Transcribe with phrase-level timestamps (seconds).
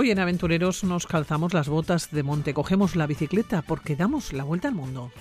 [0.00, 4.44] Hoy en Aventureros nos calzamos las botas de monte, cogemos la bicicleta porque damos la
[4.44, 5.12] vuelta al mundo.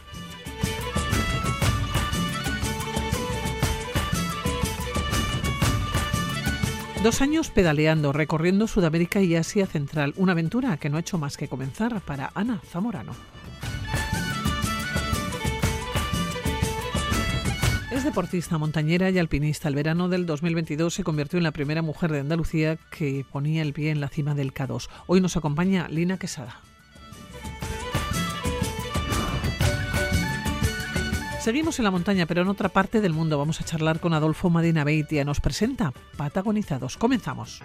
[7.03, 11.35] Dos años pedaleando, recorriendo Sudamérica y Asia Central, una aventura que no ha hecho más
[11.35, 13.11] que comenzar para Ana Zamorano.
[17.91, 19.67] Es deportista, montañera y alpinista.
[19.67, 23.73] El verano del 2022 se convirtió en la primera mujer de Andalucía que ponía el
[23.73, 24.87] pie en la cima del K2.
[25.07, 26.61] Hoy nos acompaña Lina Quesada.
[31.41, 33.39] Seguimos en la montaña, pero en otra parte del mundo.
[33.39, 35.25] Vamos a charlar con Adolfo Madina Beitia.
[35.25, 36.95] Nos presenta Patagonizados.
[36.95, 37.63] Comenzamos.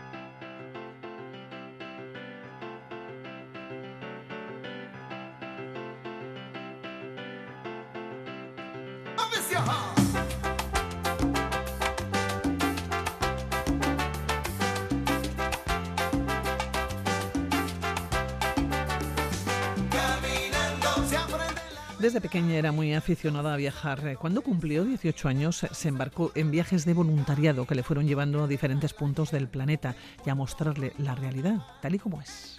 [22.04, 24.18] Desde pequeña era muy aficionada a viajar.
[24.18, 28.46] Cuando cumplió 18 años se embarcó en viajes de voluntariado que le fueron llevando a
[28.46, 32.58] diferentes puntos del planeta y a mostrarle la realidad tal y como es.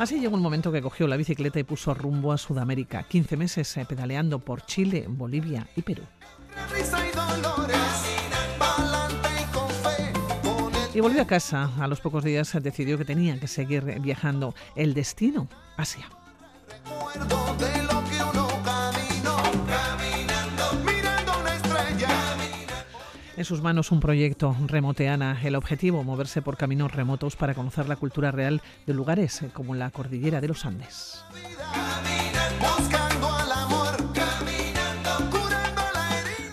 [0.00, 3.04] Así llegó un momento que cogió la bicicleta y puso rumbo a Sudamérica.
[3.04, 6.02] 15 meses eh, pedaleando por Chile, Bolivia y Perú.
[10.98, 11.70] Y volvió a casa.
[11.78, 14.56] A los pocos días decidió que tenía que seguir viajando.
[14.74, 15.46] El destino,
[15.76, 16.08] Asia.
[23.36, 25.40] En sus manos un proyecto Remoteana.
[25.44, 29.92] El objetivo, moverse por caminos remotos para conocer la cultura real de lugares como la
[29.92, 31.22] cordillera de los Andes.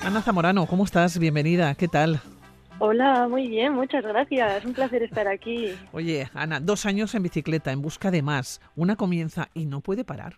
[0.04, 1.18] Ana Zamorano, ¿cómo estás?
[1.18, 1.74] Bienvenida.
[1.74, 2.22] ¿Qué tal?
[2.78, 4.66] Hola, muy bien, muchas gracias.
[4.66, 5.80] Un placer estar aquí.
[5.94, 8.62] Oye, Ana, dos años en bicicleta, en busca de más.
[8.76, 10.38] Una comienza y no puede parar.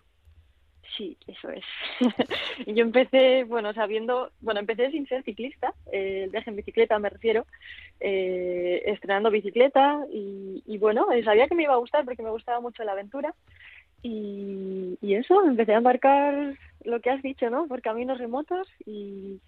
[0.96, 1.64] Sí, eso es.
[2.66, 7.08] Yo empecé, bueno, sabiendo, bueno, empecé sin ser ciclista, eh, el viaje en bicicleta me
[7.08, 7.46] refiero,
[8.00, 12.30] eh, estrenando bicicleta y, y, bueno, eh, sabía que me iba a gustar porque me
[12.30, 13.32] gustaba mucho la aventura
[14.02, 17.66] y, eso, empecé a embarcar lo que has dicho, ¿no?
[17.66, 19.40] Por caminos remotos y,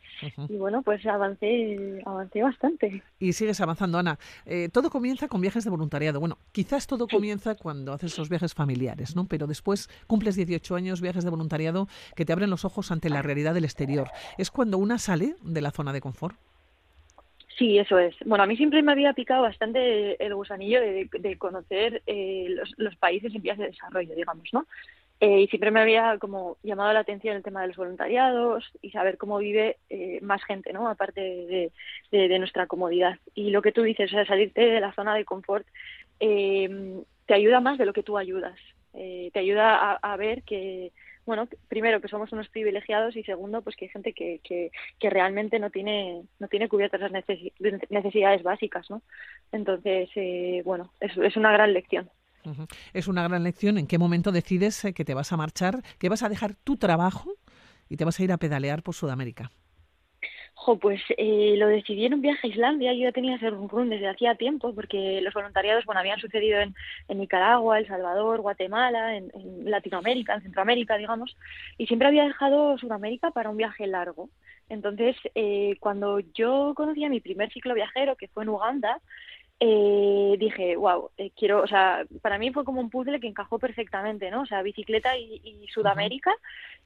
[0.48, 3.02] bueno, pues avancé, avancé bastante.
[3.18, 4.18] Y sigues avanzando, Ana.
[4.46, 6.20] Eh, todo comienza con viajes de voluntariado.
[6.20, 9.26] Bueno, quizás todo comienza cuando haces esos viajes familiares, ¿no?
[9.26, 13.22] Pero después cumples 18 años, viajes de voluntariado que te abren los ojos ante la
[13.22, 14.08] realidad del exterior.
[14.38, 16.36] ¿Es cuando una sale de la zona de confort?
[17.60, 18.14] Sí, eso es.
[18.24, 23.34] Bueno, a mí siempre me había picado bastante el gusanillo de, conocer eh, los, países
[23.34, 24.66] en vías de desarrollo, digamos, ¿no?
[25.20, 28.90] Eh, y siempre me había como llamado la atención el tema de los voluntariados y
[28.90, 30.88] saber cómo vive eh, más gente, ¿no?
[30.88, 31.70] Aparte
[32.10, 33.18] de, nuestra comodidad.
[33.34, 35.66] Y lo que tú dices, o sea, salirte de la zona de confort
[36.18, 38.58] te ayuda más de lo que tú ayudas.
[38.92, 40.92] te ayuda a ver que
[41.30, 45.10] bueno, primero que somos unos privilegiados y segundo, pues que hay gente que, que, que
[45.10, 47.12] realmente no tiene, no tiene cubiertas las
[47.88, 49.02] necesidades básicas, ¿no?
[49.52, 52.10] Entonces, eh, bueno, es, es una gran lección.
[52.92, 53.78] Es una gran lección.
[53.78, 56.76] ¿En qué momento decides eh, que te vas a marchar, que vas a dejar tu
[56.76, 57.32] trabajo
[57.88, 59.50] y te vas a ir a pedalear por Sudamérica?
[60.80, 62.92] pues eh, lo decidí en un viaje a Islandia.
[62.92, 66.74] Yo ya tenía ese run desde hacía tiempo porque los voluntariados bueno, habían sucedido en,
[67.08, 69.30] Nicaragua, El Salvador, Guatemala, en,
[69.64, 71.36] Latinoamérica, en Centroamérica, digamos.
[71.78, 74.28] Y siempre había dejado Sudamérica para un viaje largo.
[74.68, 79.00] Entonces, eh, cuando yo conocí a mi primer ciclo viajero, que fue en Uganda,
[79.60, 83.58] eh, dije, wow, eh, quiero, o sea, para mí fue como un puzzle que encajó
[83.58, 84.42] perfectamente, ¿no?
[84.42, 86.32] O sea, bicicleta y, Sudamérica.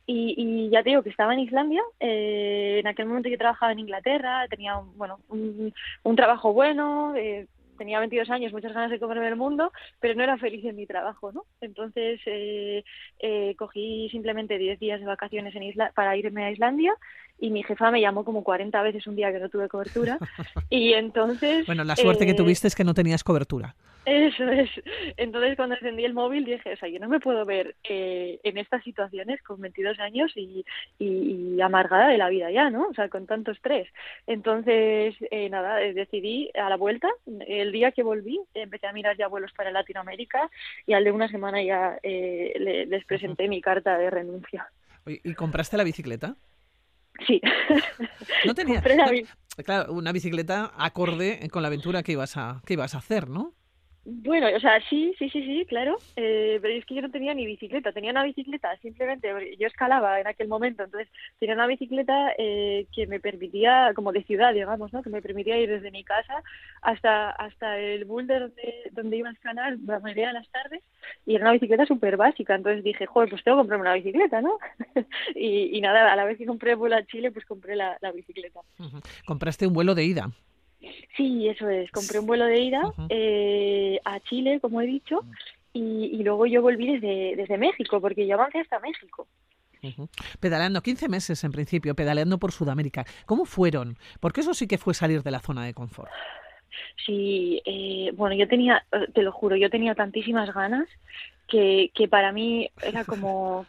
[0.06, 3.78] y, ya te digo que estaba en Islandia, eh, en aquel momento yo trabajaba en
[3.80, 7.46] Inglaterra, tenía, bueno, un, un trabajo bueno, eh,
[7.76, 10.86] tenía 22 años, muchas ganas de comerme el mundo, pero no era feliz en mi
[10.86, 11.44] trabajo, ¿no?
[11.60, 12.84] Entonces eh,
[13.18, 16.94] eh, cogí simplemente 10 días de vacaciones en isla para irme a Islandia
[17.38, 20.18] y mi jefa me llamó como 40 veces un día que no tuve cobertura
[20.70, 21.66] y entonces...
[21.66, 23.74] Bueno, la suerte que eh, tuviste es que no tenías cobertura.
[24.04, 24.70] Eso es.
[25.16, 28.58] Entonces, cuando encendí el móvil dije, o sea, yo no me puedo ver eh, en
[28.58, 30.64] estas situaciones con 22 años y,
[30.98, 32.88] y, amargada de la vida ya, ¿no?
[32.88, 33.88] O sea, con tanto estrés.
[34.26, 37.08] Entonces, eh, nada, eh, decidí a la vuelta,
[37.46, 40.50] el día que volví, empecé a mirar ya vuelos para Latinoamérica
[40.86, 44.68] y al de una semana ya les presenté mi carta de renuncia.
[45.06, 46.36] ¿Y compraste la bicicleta?
[47.26, 47.40] Sí.
[48.44, 48.82] No tenía.
[49.64, 53.54] claro, una bicicleta acorde con la aventura que ibas a, que ibas a hacer, ¿no?
[54.06, 57.32] Bueno, o sea, sí, sí, sí, sí, claro, eh, pero es que yo no tenía
[57.32, 59.28] ni bicicleta, tenía una bicicleta, simplemente
[59.58, 61.08] yo escalaba en aquel momento, entonces
[61.38, 65.02] tenía una bicicleta eh, que me permitía, como de ciudad, digamos, ¿no?
[65.02, 66.42] que me permitía ir desde mi casa
[66.82, 70.82] hasta hasta el boulder donde, donde iba a escalar la mayoría de las tardes,
[71.24, 74.42] y era una bicicleta súper básica, entonces dije, joder, pues tengo que comprarme una bicicleta,
[74.42, 74.58] ¿no?
[75.34, 78.60] y, nada, a la vez que compré el vuelo a Chile, pues compré la, bicicleta.
[79.24, 80.30] ¿Compraste un vuelo de ida?
[81.16, 81.90] Sí, eso es.
[81.90, 85.24] Compré un vuelo de ida eh, a Chile, como he dicho,
[85.72, 89.26] y, luego yo volví desde, desde México, porque yo avancé hasta México.
[90.40, 93.04] Pedaleando 15 meses en principio, pedaleando por Sudamérica.
[93.26, 93.98] ¿Cómo fueron?
[94.20, 96.10] Porque eso sí que fue salir de la zona de confort.
[97.04, 100.88] Sí, eh, bueno, yo tenía, te lo juro, yo tenía tantísimas ganas
[101.48, 103.66] que, que para mí era como,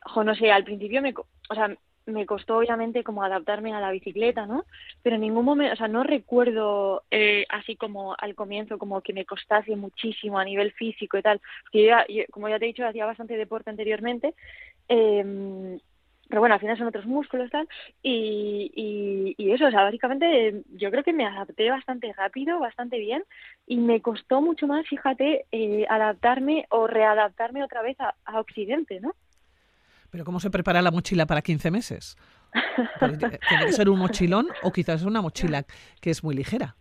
[0.00, 1.76] jo, no sé, al principio me, o sea,
[2.06, 4.64] me costó obviamente como adaptarme a la bicicleta, ¿no?
[5.02, 9.12] Pero en ningún momento, o sea, no recuerdo eh, así como al comienzo como que
[9.12, 11.40] me costase muchísimo a nivel físico y tal.
[11.64, 11.96] Porque yo,
[12.30, 14.34] como ya te he dicho, hacía bastante deporte anteriormente.
[14.88, 15.78] Eh,
[16.32, 17.68] pero bueno, al final son otros músculos tal
[18.02, 23.22] y, y, eso, o sea, básicamente yo creo que me adapté bastante rápido, bastante bien
[23.66, 28.98] y me costó mucho más, fíjate, eh, adaptarme o readaptarme otra vez a, a Occidente,
[28.98, 29.14] ¿no?
[30.12, 32.18] Pero ¿cómo se prepara la mochila para 15 meses?
[33.00, 35.64] ¿Tiene que ser un mochilón o quizás una mochila
[36.02, 36.76] que es muy ligera?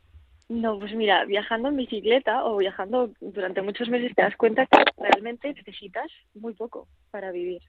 [0.50, 4.84] No, pues mira, viajando en bicicleta o viajando durante muchos meses te das cuenta que
[4.98, 7.62] realmente necesitas muy poco para vivir.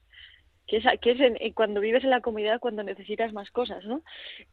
[0.67, 4.03] Que es, que es eh, cuando vives en la comunidad cuando necesitas más cosas, ¿no?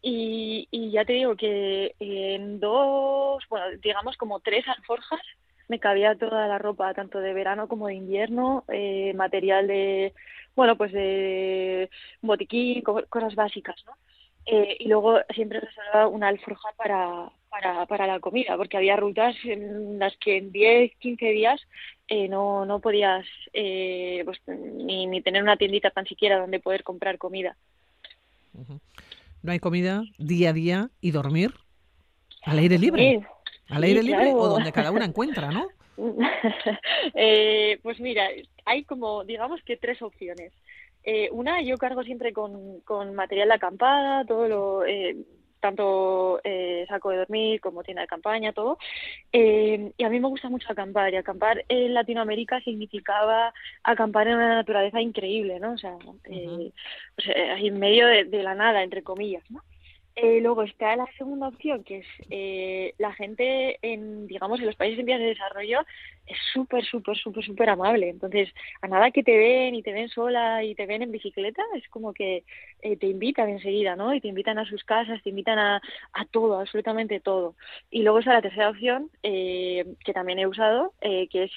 [0.03, 5.21] Y, y ya te digo que en dos, bueno, digamos como tres alforjas
[5.69, 10.13] me cabía toda la ropa, tanto de verano como de invierno, eh, material de,
[10.55, 11.89] bueno, pues de
[12.21, 13.93] botiquín, cosas básicas, ¿no?
[14.45, 19.35] Eh, y luego siempre reservaba una alforja para, para, para la comida, porque había rutas
[19.43, 21.61] en las que en 10, 15 días
[22.07, 27.19] eh, no, no podías pues, ni, ni tener una tiendita tan siquiera donde poder comprar
[27.19, 27.55] comida.
[29.43, 31.53] No hay comida día a día y dormir
[32.41, 33.21] al aire libre.
[33.69, 35.67] Al aire libre o donde cada una encuentra, ¿no?
[37.13, 38.27] eh, pues mira,
[38.65, 40.53] hay como, digamos que tres opciones.
[41.03, 45.15] Eh, una, yo cargo siempre con, con material de acampada, todo lo, eh,
[45.59, 48.77] tanto eh, saco de dormir como tienda de campaña, todo.
[49.31, 51.13] Eh, y a mí me gusta mucho acampar.
[51.13, 55.73] Y acampar en Latinoamérica significaba acampar en una naturaleza increíble, ¿no?
[55.73, 59.61] O sea, pues, en medio de, de, la nada, entre comillas, ¿no?
[60.15, 64.75] Eh, luego está la segunda opción, que es eh, la gente en, digamos, en los
[64.75, 65.79] países en vías de desarrollo
[66.27, 68.09] es súper, súper, súper, súper amable.
[68.09, 68.49] Entonces,
[68.81, 71.87] a nada que te ven y te ven sola y te ven en bicicleta, es
[71.87, 72.43] como que
[72.81, 74.13] eh, te invitan enseguida, ¿no?
[74.13, 77.55] Y te invitan a sus casas, te invitan a, a todo, absolutamente todo.
[77.89, 81.51] Y luego está la tercera opción, que también he usado, que es,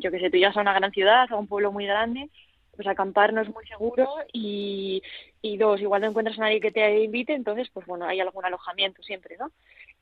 [0.00, 2.30] yo que sé, tú llegas a una gran ciudad, a un pueblo muy grande,
[2.78, 5.02] pues acampar no es muy seguro y,
[5.42, 8.44] y dos, igual no encuentras a nadie que te invite, entonces pues bueno, hay algún
[8.44, 9.50] alojamiento siempre, ¿no?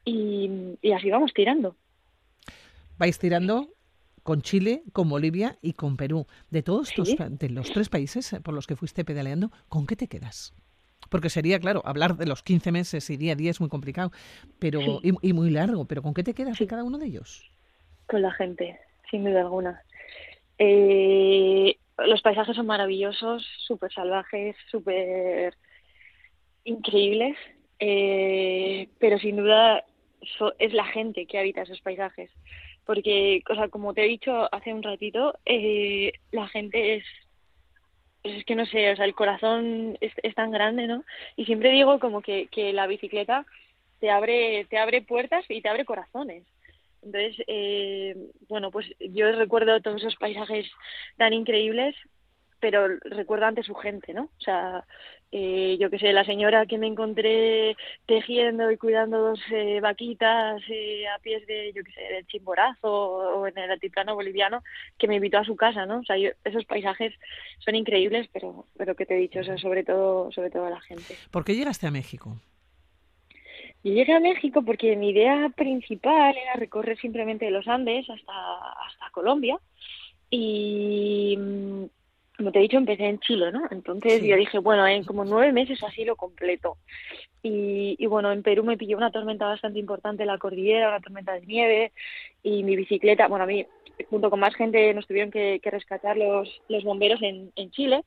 [0.05, 1.75] Y, y así vamos tirando.
[2.99, 3.71] Vais tirando
[4.23, 6.27] con Chile, con Bolivia y con Perú.
[6.51, 10.53] De todos de los tres países por los que fuiste pedaleando, ¿con qué te quedas?
[11.09, 14.13] Porque sería, claro, hablar de los 15 meses y día a día es muy complicado
[14.59, 17.51] pero y, y, muy largo, pero ¿con qué te quedas de cada uno de ellos?
[18.07, 18.79] Con la gente,
[19.11, 19.83] sin duda alguna.
[20.59, 25.55] Eh, los paisajes son maravillosos, súper salvajes, súper
[26.65, 27.37] increíbles,
[27.79, 29.85] eh, pero sin duda
[30.59, 32.31] es la gente que habita esos paisajes.
[32.85, 37.05] Porque, o sea, como te he dicho hace un ratito, eh, la gente es,
[38.23, 41.05] es que no sé, o sea, el corazón es, es tan grande, ¿no?
[41.37, 43.45] Y siempre digo como que, que la bicicleta
[44.01, 46.45] te abre, te abre puertas y te abre corazones.
[47.03, 48.17] Entonces, eh,
[48.49, 50.67] bueno, pues yo recuerdo todos esos paisajes
[51.17, 51.95] tan increíbles,
[52.61, 54.25] pero recuerdo antes su gente, ¿no?
[54.25, 54.85] O sea,
[55.33, 57.77] eh, yo que sé, la señora que me encontré
[58.07, 62.89] tejiendo y cuidando dos eh, vaquitas eh, a pies de, yo que sé, del Chimborazo
[62.91, 64.63] o en el altiplano boliviano,
[64.99, 65.99] que me invitó a su casa, ¿no?
[65.99, 67.13] O sea, esos paisajes
[67.59, 70.71] son increíbles, pero, pero que te he dicho, o sea, sobre todo, sobre todo a
[70.71, 71.17] la gente.
[71.31, 72.41] ¿Por qué llegaste a México?
[73.87, 78.33] Yo llegué a México porque mi idea principal era recorrer simplemente los Andes hasta,
[78.85, 79.61] hasta Colombia
[80.29, 81.85] y mm,
[82.37, 83.63] como te he dicho empecé en Chile, ¿no?
[83.71, 86.79] Entonces yo dije, bueno, en como nueve meses así lo completo.
[87.45, 91.01] Y, y bueno, en Perú me pilló una tormenta bastante importante en la cordillera, una
[91.01, 91.93] tormenta de nieve
[92.43, 93.67] y mi bicicleta, bueno, a mí
[94.11, 98.03] junto con más gente nos tuvieron que, que rescatar los, los bomberos en, en Chile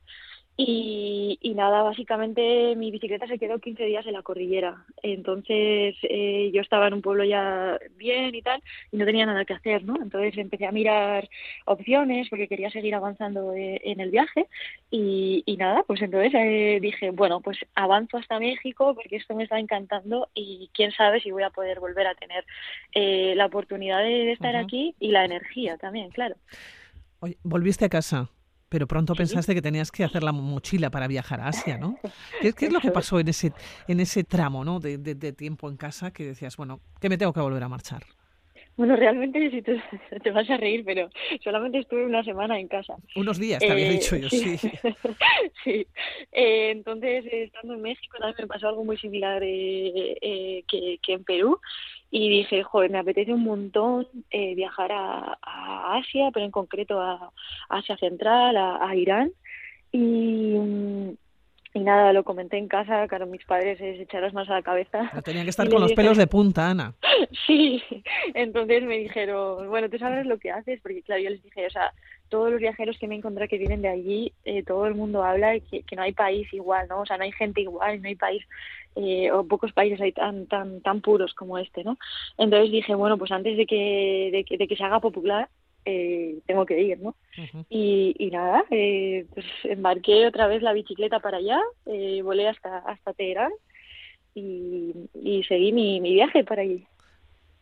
[0.62, 4.84] Y, y, nada, básicamente mi bicicleta se quedó 15 días en la cordillera.
[5.02, 8.62] Entonces eh, yo estaba en un pueblo ya bien y tal,
[8.92, 9.96] y no tenía nada que hacer, ¿no?
[10.02, 11.30] Entonces empecé a mirar
[11.64, 14.48] opciones porque quería seguir avanzando eh, en el viaje.
[14.90, 19.44] Y, y nada, pues entonces eh, dije, bueno, pues avanzo hasta México porque esto me
[19.44, 22.44] está encantando y quién sabe si voy a poder volver a tener
[22.92, 26.36] eh, la oportunidad de, estar aquí y la energía también, claro.
[27.20, 28.28] Oye, volviste a casa
[28.70, 31.98] pero pronto pensaste que tenías que hacer la mochila para viajar a Asia, ¿no?
[32.40, 33.52] ¿Qué, es lo que pasó en ese,
[33.88, 34.78] en ese tramo ¿no?
[34.78, 38.04] de, de, tiempo en casa que decías, bueno, que me tengo que volver a marchar?
[38.76, 39.82] Bueno, realmente si te,
[40.22, 41.10] te, vas a reír, pero
[41.42, 42.94] solamente estuve una semana en casa.
[43.16, 44.56] Unos días, te había eh, dicho yo, sí.
[45.64, 45.86] Sí,
[46.32, 51.12] Eh, entonces, estando en México también me pasó algo muy similar eh, eh, que, que
[51.12, 51.60] en Perú
[52.10, 57.00] y dije, joder, me apetece un montón eh, viajar a, a, Asia, pero en concreto
[57.00, 57.32] a,
[57.68, 59.30] Asia Central, a, Irán.
[59.92, 60.56] Y,
[61.72, 65.08] y nada, lo comenté en casa, claro, mis padres se echaron más a la cabeza.
[65.10, 66.94] Pero tenían que estar con los pelos de punta, Ana.
[67.46, 67.80] sí,
[68.34, 71.70] entonces me dijeron, bueno, tú sabes lo que haces, porque claro, yo les dije, o
[71.70, 71.92] sea,
[72.30, 75.58] todos los viajeros que me encontré que vienen de allí, eh, todo el mundo habla
[75.60, 77.00] que, que, no hay país igual, ¿no?
[77.00, 78.42] O sea, no hay gente igual, no hay país,
[78.96, 81.98] eh, o pocos países hay tan, tan, tan puros como este, ¿no?
[82.38, 85.48] Entonces dije, bueno, pues antes de que, de que, de que se haga popular,
[85.84, 87.14] eh, tengo que ir, ¿no?
[87.68, 91.60] y, y, nada, eh, pues embarqué otra vez la bicicleta para allá,
[92.22, 93.52] volé hasta, hasta Teherán
[94.34, 96.86] y, y seguí mi, mi viaje para allí.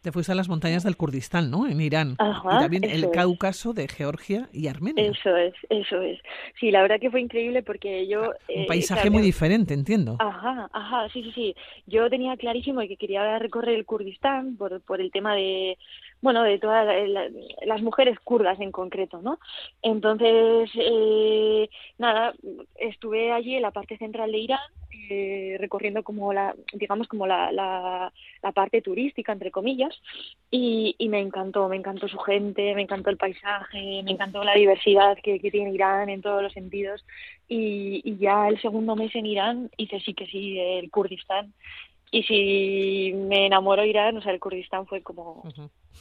[0.02, 1.67] Te fuiste a las montañas del Kurdistán, ¿no?
[1.67, 2.12] En Irán.
[2.12, 5.05] y también el Cáucaso de Georgia y Armenia.
[5.05, 6.21] Eso es, eso es.
[6.61, 8.23] Sí, la verdad que fue increíble porque yo...
[8.23, 10.17] Un eh, paisaje muy diferente, entiendo.
[10.21, 11.57] Ajá, ajá, sí, sí, sí.
[11.87, 15.76] Yo tenía clarísimo que quería recorrer el Kurdistán por, por el tema de
[16.20, 16.87] bueno, de todas
[17.64, 19.38] las mujeres kurdas en concreto, ¿no?
[19.82, 22.34] Entonces, eh, nada,
[22.76, 24.60] estuve allí en la parte central de Irán,
[25.10, 28.12] eh, recorriendo como la, digamos, como la, la,
[28.52, 29.94] parte turística, entre comillas,
[30.50, 34.54] y, y, me encantó, me encantó su gente, me encantó el paisaje, me encantó la
[34.54, 37.04] diversidad que, que tiene Irán en todos los sentidos,
[37.46, 41.54] y, y ya el segundo mes en Irán hice sí que sí el Kurdistán,
[42.10, 45.42] y si me enamoró Irán, o sea, el Kurdistán fue como...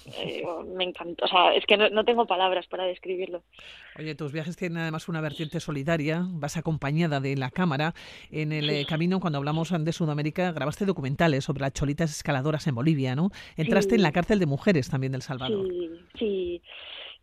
[0.05, 0.43] Eh,
[0.75, 3.43] me encantó, o sea, es que no, tengo palabras para describirlo.
[3.97, 7.93] Oye, tus viajes tienen además una vertiente solidaria, vas acompañada de la cámara.
[8.31, 12.75] En el eh, camino, cuando hablamos de Sudamérica, grabaste documentales sobre las cholitas escaladoras en
[12.75, 13.31] Bolivia, ¿no?
[13.55, 15.67] Entraste en la cárcel de mujeres también del Salvador.
[15.67, 16.61] Sí, sí.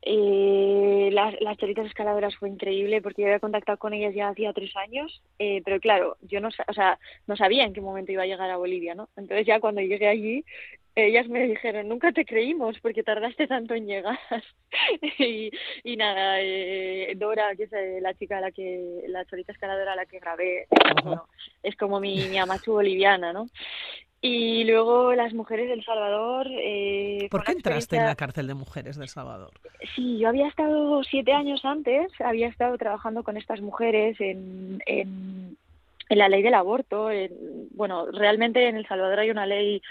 [0.06, 4.52] Eh, las, las cholitas escaladoras fue increíble porque yo había contactado con ellas ya hacía
[4.52, 8.22] tres años, eh, pero claro, yo no, o sea, no sabía en qué momento iba
[8.22, 9.08] a llegar a Bolivia, ¿no?
[9.16, 10.44] Entonces ya cuando llegué allí,
[10.94, 14.18] ellas me dijeron, nunca te creímos porque tardaste tanto en llegar.
[15.18, 15.50] y,
[15.82, 19.94] y nada, eh, Dora, que es eh, la chica a la que, la cholita escaladora
[19.94, 20.66] a la que grabé,
[21.02, 21.26] bueno,
[21.62, 23.48] es como mi, mi amachu boliviana, ¿no?
[24.26, 26.48] Y luego las mujeres del Salvador.
[26.50, 29.50] Eh, ¿Por qué entraste en la cárcel de mujeres del Salvador?
[29.94, 35.58] Sí, yo había estado siete años antes, había estado trabajando con estas mujeres en, en,
[36.08, 37.10] en la ley del aborto.
[37.72, 39.82] bueno, realmente en El Salvador hay una ley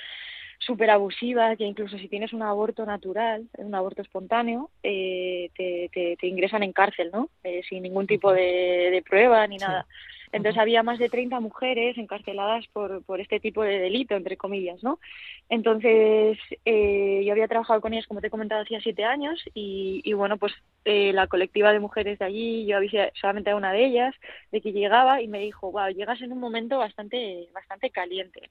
[0.58, 6.18] súper abusiva que incluso si tienes un aborto natural, un aborto espontáneo, eh, te, te,
[6.18, 7.30] te, ingresan en cárcel, ¿no?
[7.44, 9.86] Eh, sin ningún tipo de, de prueba ni nada.
[10.34, 14.84] Entonces había más de 30 mujeres encarceladas por, por este tipo de delito, entre comillas,
[14.84, 15.00] ¿no?
[15.48, 20.02] Entonces eh, yo había trabajado con ellas, como te he comentado, hacía siete años y,
[20.04, 20.54] y bueno, pues
[20.86, 24.16] eh, la colectiva de mujeres de allí, yo avisé solamente a una de ellas
[24.52, 28.50] de que llegaba y me dijo, wow, llegas en un momento bastante, bastante caliente.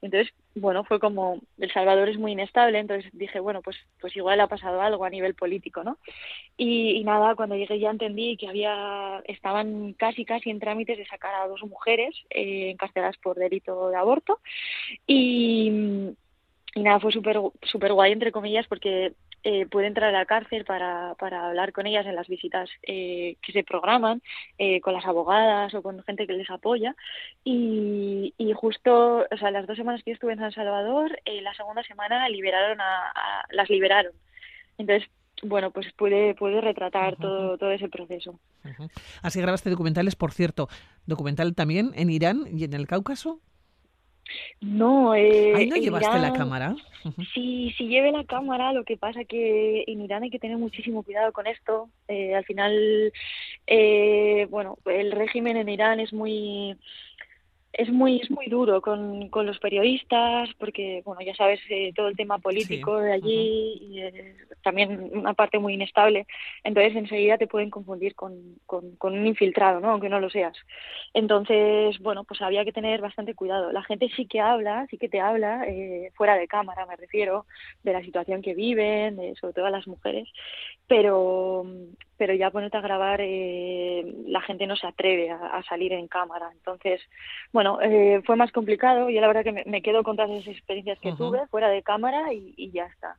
[0.00, 4.40] Entonces, bueno, fue como, El Salvador es muy inestable, entonces dije, bueno, pues, pues igual
[4.40, 5.98] ha pasado algo a nivel político, ¿no?
[6.56, 11.06] Y, y nada, cuando llegué ya entendí que había, estaban casi, casi en trámites de
[11.18, 14.40] sacar a dos mujeres eh, encarceladas por delito de aborto
[15.06, 16.14] y,
[16.74, 19.12] y nada, fue súper super guay, entre comillas, porque
[19.44, 23.36] eh, puede entrar a la cárcel para, para hablar con ellas en las visitas eh,
[23.42, 24.20] que se programan,
[24.58, 26.94] eh, con las abogadas o con gente que les apoya.
[27.44, 31.40] Y, y justo, o sea, las dos semanas que yo estuve en San Salvador, eh,
[31.42, 34.12] la segunda semana liberaron a, a, las liberaron.
[34.76, 35.08] Entonces,
[35.42, 37.20] bueno, pues puede, puede retratar uh -huh.
[37.20, 38.32] todo, todo ese proceso.
[38.64, 38.90] Uh -huh.
[39.22, 40.68] Así grabaste documentales, por cierto,
[41.08, 43.40] documental también en Irán y en el Cáucaso.
[44.60, 46.76] No, eh, ¿Ahí no llevaste Irán, la cámara?
[47.32, 51.02] Sí, sí llevé la cámara, lo que pasa que en Irán hay que tener muchísimo
[51.02, 51.88] cuidado con esto.
[52.08, 53.12] Eh, al final,
[53.66, 56.76] eh, bueno, el régimen en Irán es muy
[57.72, 62.08] es muy es muy duro con, con los periodistas porque bueno ya sabes eh, todo
[62.08, 64.02] el tema político de allí y
[64.62, 66.26] también una parte muy inestable.
[66.64, 70.56] Entonces enseguida te pueden confundir con, con, un infiltrado no aunque no lo seas.
[71.12, 73.70] Entonces bueno pues había que tener bastante cuidado.
[73.72, 77.46] La gente sí que habla sí que te habla eh, fuera de cámara me refiero
[77.82, 80.28] de la situación que viven de, sobre todo a las mujeres
[80.86, 81.64] pero
[82.18, 86.50] pero ya ponerte a grabar eh, la gente no se atreve a, salir en cámara.
[86.52, 87.00] Entonces
[87.52, 89.08] bueno eh, fue más complicado.
[89.08, 92.32] Yo la verdad que me, quedo con todas esas experiencias que tuve fuera de cámara
[92.32, 93.16] y, ya está.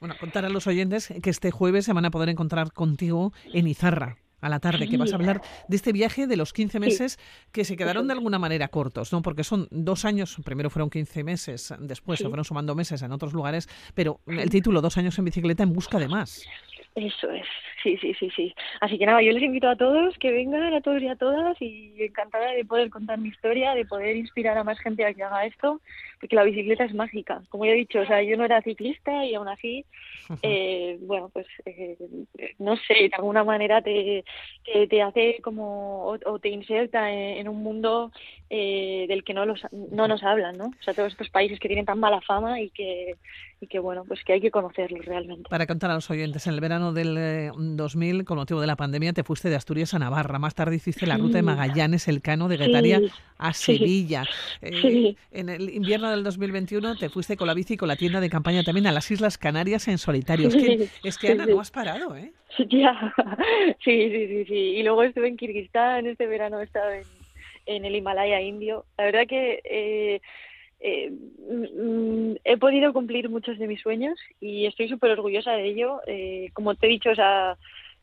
[0.00, 3.66] Bueno, contar a los oyentes que este jueves se van a poder encontrar contigo en
[3.66, 7.18] Izarra, a la tarde, que vas a hablar de este viaje de los 15 meses
[7.50, 9.22] que se quedaron de alguna manera cortos, ¿no?
[9.22, 13.32] Porque son dos años, primero fueron 15 meses, después se fueron sumando meses en otros
[13.32, 16.42] lugares, pero el título, dos años en bicicleta en busca de más.
[16.94, 17.44] Eso es,
[17.82, 18.54] sí, sí, sí, sí.
[18.80, 21.60] Así que nada, yo les invito a todos que vengan, a todos y a todas,
[21.60, 25.24] y encantada de poder contar mi historia, de poder inspirar a más gente a que
[25.24, 25.80] haga esto,
[26.20, 27.42] porque la bicicleta es mágica.
[27.48, 29.84] Como ya he dicho, o sea, yo no era ciclista y aún así,
[30.42, 31.98] eh, bueno, pues eh,
[32.60, 34.24] no sé, de alguna manera te,
[34.88, 38.12] te, hace como, o, te inserta en, un mundo
[38.50, 40.66] eh, del que no, los, no nos hablan, ¿no?
[40.66, 43.16] O sea, todos estos países que tienen tan mala fama y que,
[43.60, 45.48] y que bueno, pues que hay que conocerlos realmente.
[45.50, 48.76] Para contar a los oyentes, en el verano del 2000, eh, con motivo de la
[48.76, 50.38] pandemia, te fuiste de Asturias a Navarra.
[50.38, 53.00] Más tarde hiciste la ruta de Magallanes, el Cano de Guetaria
[53.38, 54.24] a Sevilla.
[54.62, 58.20] Eh, en el invierno del 2021 te fuiste con la bici y con la tienda
[58.20, 60.48] de campaña también a las Islas Canarias en solitario.
[60.48, 62.32] Es que, es que Ana, no has parado, ¿eh?
[62.70, 63.14] Ya,
[63.84, 64.54] sí, sí, sí, sí.
[64.54, 67.04] Y luego estuve en Kirguistán, este verano he estado en,
[67.66, 68.84] en el Himalaya indio.
[68.96, 70.20] La verdad que eh,
[70.86, 76.02] eh, mm, he podido cumplir muchos de mis sueños y estoy súper orgullosa de ello.
[76.06, 77.56] Eh, como te he dicho, o sea,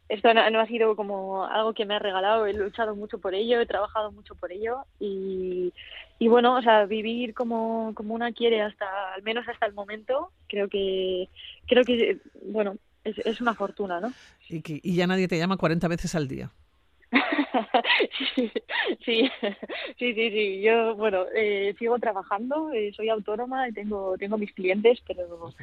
[0.10, 3.62] esto no, ha sido como algo que me ha regalado, he luchado mucho por ello,
[3.62, 5.72] he trabajado mucho por ello y,
[6.18, 10.32] y bueno, o sea, vivir como, como una quiere hasta, al menos hasta el momento,
[10.48, 11.30] creo que,
[11.68, 14.12] creo que, bueno, es, es una fortuna, ¿no?
[14.50, 16.50] Y, que, y ya nadie te llama 40 veces al día.
[18.36, 18.52] sí,
[19.06, 19.30] sí,
[19.98, 25.02] sí, sí, Yo, bueno, eh, sigo trabajando, eh, soy autónoma y tengo, tengo mis clientes,
[25.08, 25.54] pero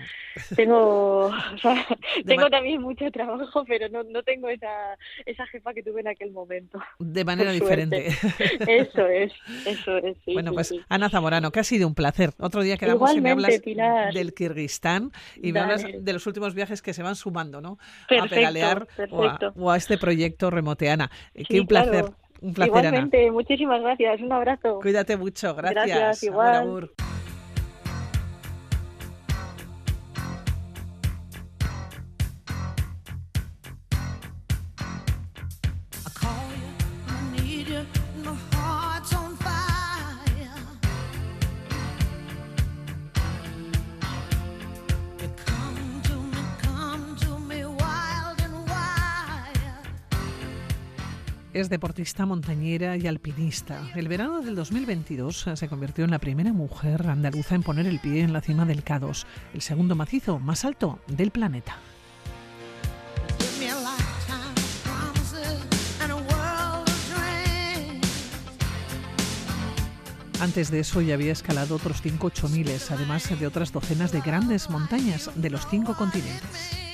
[0.54, 1.86] tengo, o sea,
[2.26, 6.30] tengo también mucho trabajo, pero no, no tengo esa, esa jefa que tuve en aquel
[6.30, 6.80] momento.
[6.98, 8.08] De manera diferente.
[8.68, 9.32] Eso es,
[9.66, 10.16] eso es.
[10.26, 12.30] bueno, pues Ana Zamorano, que ha sido un placer.
[12.38, 13.60] Otro día quedamos y me hablas
[14.12, 17.78] del Kirguistán y me hablas de los últimos viajes que se van sumando, ¿no?
[18.08, 18.86] a pedalear
[19.56, 21.10] o a, este proyecto Remoteana.
[21.48, 21.87] Qué un placer.
[22.40, 24.20] Un placer, Igualmente, muchísimas gracias.
[24.20, 24.78] Un abrazo.
[24.80, 25.54] Cuídate mucho.
[25.54, 25.86] Gracias.
[25.86, 26.90] Gracias, igual.
[51.58, 53.90] Es deportista, montañera y alpinista.
[53.96, 58.20] El verano del 2022 se convirtió en la primera mujer andaluza en poner el pie
[58.20, 61.76] en la cima del K2, el segundo macizo más alto del planeta.
[70.38, 74.70] Antes de eso ya había escalado otros cinco miles, además de otras docenas de grandes
[74.70, 76.87] montañas de los cinco continentes.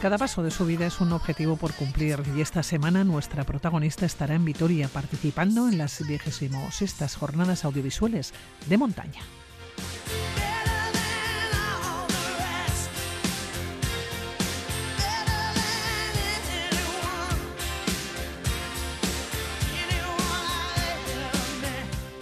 [0.00, 4.06] Cada paso de su vida es un objetivo por cumplir y esta semana nuestra protagonista
[4.06, 6.50] estará en Vitoria participando en las 26
[7.16, 8.32] jornadas audiovisuales
[8.66, 9.20] de montaña.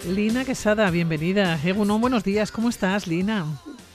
[0.05, 1.57] Lina Quesada, bienvenida.
[1.63, 2.51] Egunon, buenos días.
[2.51, 3.45] ¿Cómo estás, Lina?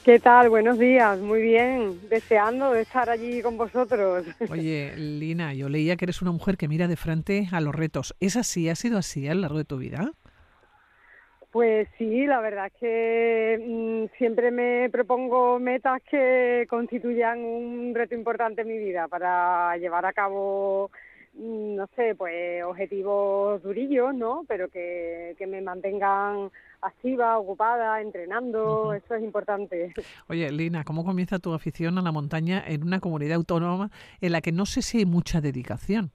[0.05, 0.51] ¿Qué tal?
[0.51, 4.27] Buenos días, muy bien, deseando de estar allí con vosotros.
[4.51, 8.15] Oye, Lina, yo leía que eres una mujer que mira de frente a los retos.
[8.21, 8.69] ¿Es así?
[8.69, 10.13] ¿Ha sido así a lo largo de tu vida?
[11.51, 18.15] Pues sí, la verdad es que mm, siempre me propongo metas que constituyan un reto
[18.15, 20.91] importante en mi vida para llevar a cabo,
[21.33, 24.45] mm, no sé, pues objetivos durillos, ¿no?
[24.47, 26.51] Pero que, que me mantengan
[26.85, 29.93] activa, ocupada, entrenando, eso es importante.
[30.29, 34.41] Oye, Lina, ¿cómo comienza tu afición a la montaña en una comunidad autónoma en la
[34.41, 36.11] que no sé si hay mucha dedicación?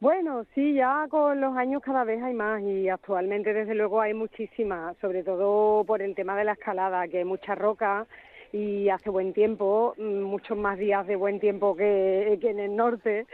[0.00, 4.14] Bueno, sí, ya con los años cada vez hay más y actualmente desde luego hay
[4.14, 8.06] muchísimas, sobre todo por el tema de la escalada, que hay mucha roca
[8.50, 12.74] y hace buen tiempo, mm, muchos más días de buen tiempo que, que en el
[12.74, 13.26] norte,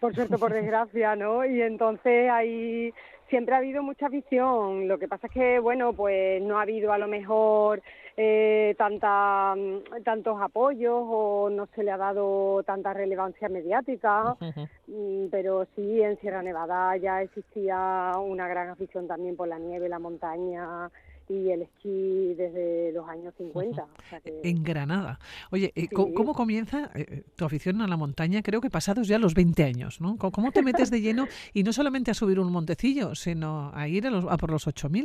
[0.00, 1.44] por suerte por desgracia, ¿no?
[1.44, 2.94] Y entonces hay
[3.34, 4.86] siempre ha habido mucha afición.
[4.86, 7.82] Lo que pasa es que, bueno, pues no ha habido a lo mejor
[8.16, 14.36] eh, tanta, mm, tantos apoyos o no se le ha dado tanta relevancia mediática,
[14.86, 19.88] mm, pero sí en Sierra Nevada ya existía una gran afición también por la nieve,
[19.88, 20.88] la montaña
[21.28, 23.86] y el esquí desde los años 50.
[24.42, 25.18] En Granada.
[25.50, 28.42] Oye, eh, ¿cómo, comienza eh, tu afición a la montaña?
[28.42, 30.16] Creo que pasados ya los 20 años, ¿no?
[30.18, 34.06] ¿Cómo te metes de lleno y no solamente a subir un montecillo, sino a ir
[34.06, 35.04] a, los, a por los 8000?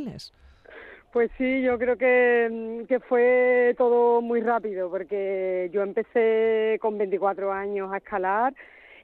[1.12, 7.52] Pues sí, yo creo que, que, fue todo muy rápido, porque yo empecé con 24
[7.52, 8.54] años a escalar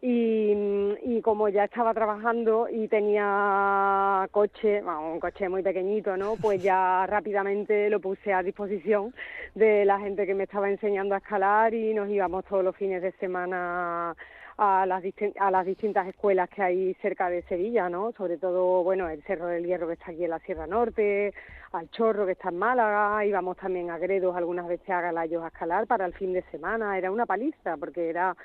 [0.08, 6.36] y, como ya estaba trabajando y tenía coche, un coche muy pequeñito, ¿no?
[6.40, 9.12] Pues ya rápidamente lo puse a disposición
[9.56, 13.02] de la gente que me estaba enseñando a escalar y nos íbamos todos los fines
[13.02, 14.14] de semana
[14.58, 15.02] a las,
[15.40, 18.12] a las distintas escuelas que hay cerca de Sevilla, ¿no?
[18.12, 21.34] Sobre todo, bueno, el Cerro del Hierro que está aquí en la Sierra Norte,
[21.72, 25.48] al Chorro que está en Málaga, íbamos también a Gredos algunas veces a Galayos a
[25.48, 28.36] escalar para el fin de semana, era una paliza porque era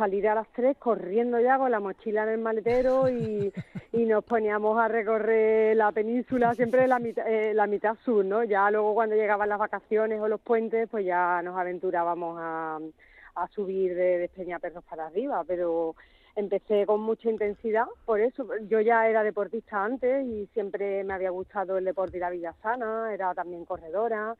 [0.00, 3.52] salir a las tres corriendo ya con la mochila en el maletero y,
[3.92, 8.42] y nos poníamos a recorrer la península siempre la mitad, eh, la mitad sur, ¿no?
[8.42, 12.78] Ya luego cuando llegaban las vacaciones o los puentes, pues ya nos aventurábamos a,
[13.34, 15.94] a subir de, de Perros para arriba, pero
[16.34, 21.28] empecé con mucha intensidad, por eso yo ya era deportista antes y siempre me había
[21.28, 24.34] gustado el deporte y la vida sana, era también corredora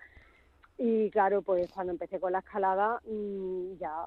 [0.82, 4.06] y claro, pues cuando empecé con la escalada mm, ya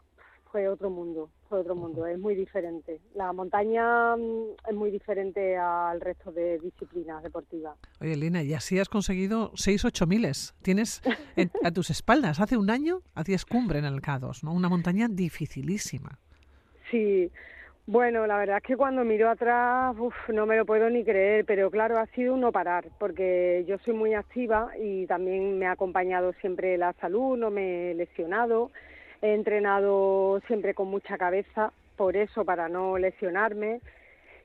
[0.53, 3.01] fue otro mundo, fue otro mundo, es muy diferente.
[3.15, 7.75] La montaña mm, es muy diferente al resto de disciplinas deportivas.
[7.99, 10.53] Oye, Lina, y así has conseguido 6 ocho miles.
[10.61, 11.01] Tienes
[11.63, 14.53] a tus espaldas, hace un año hacías cumbre en el K2, ¿no?
[14.53, 16.19] Una montaña dificilísima.
[16.91, 17.31] Sí,
[17.87, 21.45] bueno, la verdad es que cuando miro atrás, uf, no me lo puedo ni creer,
[21.45, 25.65] pero claro, ha sido un no parar, porque yo soy muy activa y también me
[25.65, 28.69] ha acompañado siempre la salud, no me he lesionado
[29.23, 33.79] He entrenado siempre con mucha cabeza, por eso, para no lesionarme.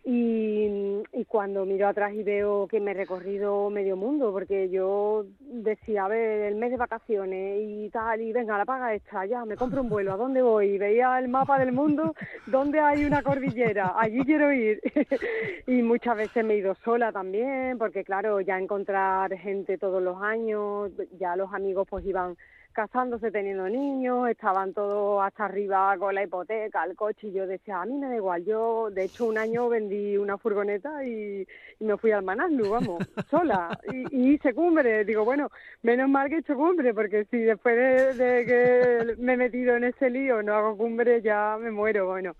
[0.05, 6.05] Y, cuando miro atrás y veo que me he recorrido medio mundo, porque yo decía,
[6.05, 9.57] a ver, el mes de vacaciones y tal, y venga, la paga esta, ya, me
[9.57, 10.69] compro un vuelo, ¿a dónde voy?
[10.69, 12.15] Y veía el mapa del mundo,
[12.47, 13.95] ¿dónde hay una cordillera?
[13.99, 14.81] Allí quiero ir.
[15.67, 20.23] y muchas veces me he ido sola también, porque claro, ya encontrar gente todos los
[20.23, 22.37] años, ya los amigos pues iban
[22.79, 27.83] casándose, teniendo niños, estaban todos hasta arriba con la hipoteca, el coche, y yo decía,
[27.83, 31.45] a mí me da igual, yo de hecho un año vendí una furgoneta y,
[31.81, 32.99] me fui al Manaslu, vamos,
[33.31, 35.51] sola, y, hice cumbre, digo, bueno,
[35.83, 39.83] menos mal que he hecho cumbre, porque si después de, que me he metido en
[39.83, 42.37] ese lío no hago cumbre, ya me muero, bueno.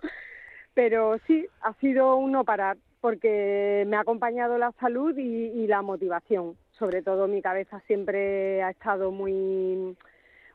[0.73, 5.81] Pero sí, ha sido un no parar, porque me ha acompañado la salud y la
[5.81, 6.55] motivación.
[6.71, 9.97] Sobre todo mi cabeza siempre ha estado muy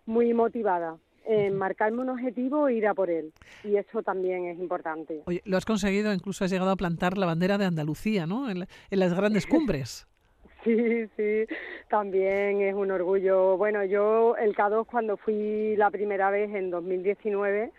[0.06, 3.32] muy motivada en marcarme un objetivo e ir a por él.
[3.62, 5.22] Y eso también es importante.
[5.26, 8.50] Oye, lo has conseguido, incluso has llegado a plantar la bandera de Andalucía, ¿no?
[8.50, 10.06] En, las grandes cumbres.
[10.64, 11.44] Sí, sí,
[11.90, 13.58] también es un orgullo.
[13.58, 17.70] Bueno, yo el K2 cuando fui la primera vez en 2019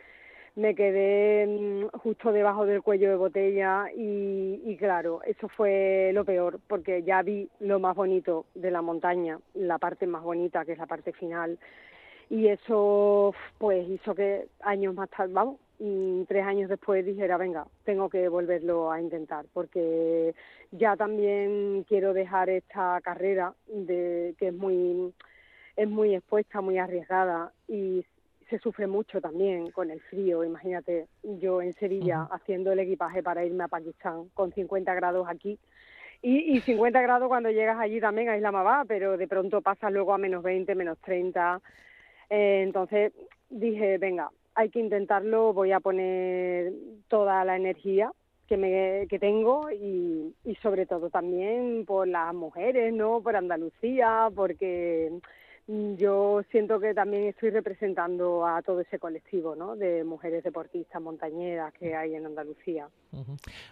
[0.55, 6.25] me quedé mm, justo debajo del cuello de botella y, y, claro, eso fue lo
[6.25, 10.73] peor porque ya vi lo más bonito de la montaña, la parte más bonita que
[10.73, 11.57] es la parte final
[12.29, 15.59] y eso pues hizo que años más tarde, vamos,
[16.27, 20.33] tres años después dijera, venga, tengo que volverlo a intentar, porque
[20.71, 25.13] ya también quiero dejar esta carrera de que es muy
[25.75, 28.05] es muy expuesta, muy arriesgada y
[28.49, 30.45] se sufre mucho también con el frío.
[30.45, 35.59] Imagínate, yo en Sevilla haciendo el equipaje para irme a Pakistán con 50 grados aquí
[36.21, 39.91] y, y 50 grados cuando llegas allí también a Isla Mabá, pero de pronto pasas
[39.91, 41.61] luego a menos 20, menos 30
[42.29, 43.13] eh, entonces
[43.49, 46.73] dije, venga, hay que intentarlo, voy a poner
[47.07, 48.11] toda la energía
[48.47, 53.21] que, me, que tengo y, y sobre todo también por las mujeres, ¿no?
[53.21, 55.19] Por Andalucía, porque
[55.67, 59.75] yo siento que también estoy representando a todo ese colectivo ¿no?
[59.75, 62.88] de mujeres deportistas montañeras que hay en Andalucía.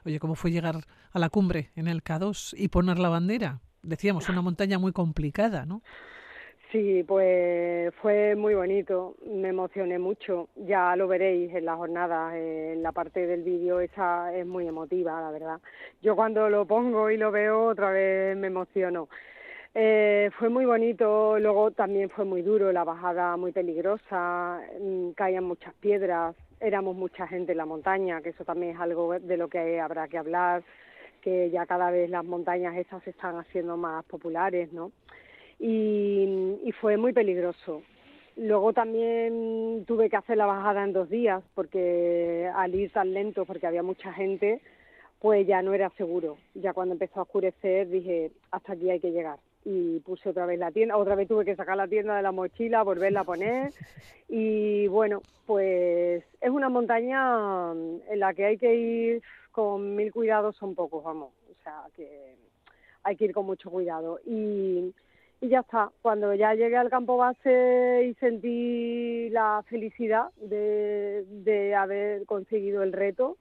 [0.03, 0.75] Oye, ¿cómo fue llegar
[1.11, 3.59] a la cumbre en el K2 y poner la bandera?
[3.83, 5.83] Decíamos, una montaña muy complicada, ¿no?
[6.73, 12.81] Sí, pues fue muy bonito, me emocioné mucho, ya lo veréis en la jornada, en
[12.81, 15.59] la parte del vídeo esa es muy emotiva, la verdad.
[16.01, 19.07] Yo cuando lo pongo y lo veo otra vez me emociono.
[19.75, 25.43] Eh, fue muy bonito, luego también fue muy duro, la bajada muy peligrosa, mm, caían
[25.43, 29.47] muchas piedras, éramos mucha gente en la montaña, que eso también es algo de lo
[29.47, 30.63] que habrá que hablar,
[31.21, 34.91] que ya cada vez las montañas esas se están haciendo más populares, ¿no?
[35.63, 37.84] Y, y fue muy peligroso.
[38.36, 43.45] Luego también tuve que hacer la bajada en dos días, porque al ir tan lento,
[43.45, 44.60] porque había mucha gente,
[45.19, 46.38] pues ya no era seguro.
[46.54, 50.60] Ya cuando empezó a oscurecer dije, hasta aquí hay que llegar y puse otra vez
[50.60, 53.71] la tienda, otra vez tuve que sacar la tienda de la mochila, volverla a poner
[54.28, 60.58] y bueno, pues es una montaña en la que hay que ir con mil cuidados,
[60.58, 62.36] son pocos, vamos, o sea que
[63.04, 64.93] hay que ir con mucho cuidado y,
[65.43, 71.75] y ya está, cuando ya llegué al campo base y sentí la felicidad de, de
[71.75, 73.38] haber conseguido el reto,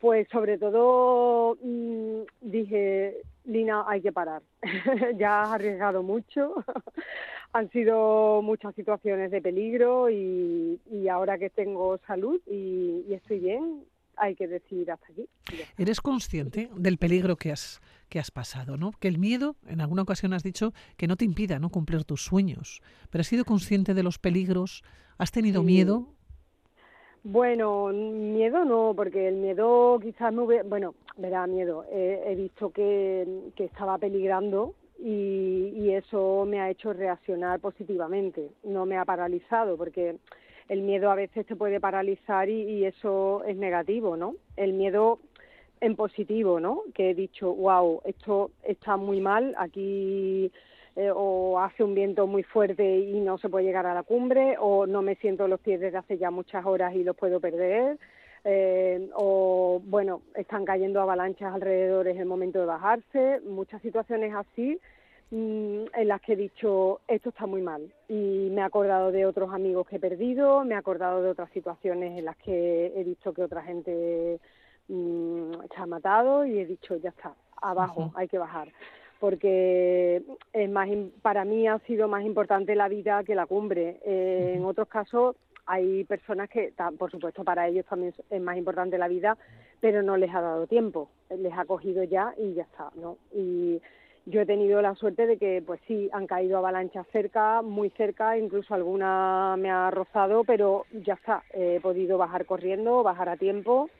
[0.00, 4.42] pues sobre todo mm, dije, Lina, hay que parar.
[5.18, 6.54] ya has arriesgado mucho.
[7.52, 10.78] Han sido muchas situaciones de peligro y,
[11.10, 13.84] ahora que tengo salud y, estoy bien,
[14.16, 15.28] hay que decir hasta aquí.
[15.76, 17.80] ¿Eres consciente del peligro que has,
[18.10, 18.76] que has pasado?
[18.76, 18.92] ¿no?
[19.00, 21.70] Que el miedo, en alguna ocasión has dicho que no te impida ¿no?
[21.70, 24.82] cumplir tus sueños, pero has sido consciente de los peligros,
[25.16, 26.08] has tenido miedo
[27.22, 31.84] bueno, miedo no, porque el miedo quizás me hubiera, bueno, me da miedo.
[31.92, 38.50] he visto que, que estaba peligrando y, y, eso me ha hecho reaccionar positivamente.
[38.64, 40.16] No me ha paralizado, porque
[40.68, 44.36] el miedo a veces te puede paralizar y, y eso es negativo, ¿no?
[44.56, 45.18] El miedo
[45.80, 46.82] en positivo, ¿no?
[46.94, 50.50] Que he dicho, wow, esto está muy mal, aquí
[50.96, 54.56] eh, o hace un viento muy fuerte y no se puede llegar a la cumbre,
[54.58, 57.98] o no me siento los pies desde hace ya muchas horas y los puedo perder,
[58.44, 64.78] eh, o bueno, están cayendo avalanchas alrededor en el momento de bajarse, muchas situaciones así
[65.30, 69.26] mm, en las que he dicho esto está muy mal y me he acordado de
[69.26, 73.04] otros amigos que he perdido, me he acordado de otras situaciones en las que he
[73.04, 74.40] visto que otra gente
[74.90, 78.68] mm, se ha matado y he dicho ya está, abajo, hay que bajar
[79.20, 80.22] porque
[80.54, 80.88] es más,
[81.20, 84.00] para mí ha sido más importante la vida que la cumbre.
[84.04, 88.98] Eh, en otros casos hay personas que, por supuesto, para ellos también es más importante
[88.98, 89.36] la vida,
[89.78, 93.18] pero no les ha dado tiempo, les ha cogido ya y ya está, ¿no?
[93.32, 93.80] Y
[94.24, 98.38] yo he tenido la suerte de que, pues sí, han caído avalanchas cerca, muy cerca,
[98.38, 103.90] incluso alguna me ha rozado, pero ya está, he podido bajar corriendo, bajar a tiempo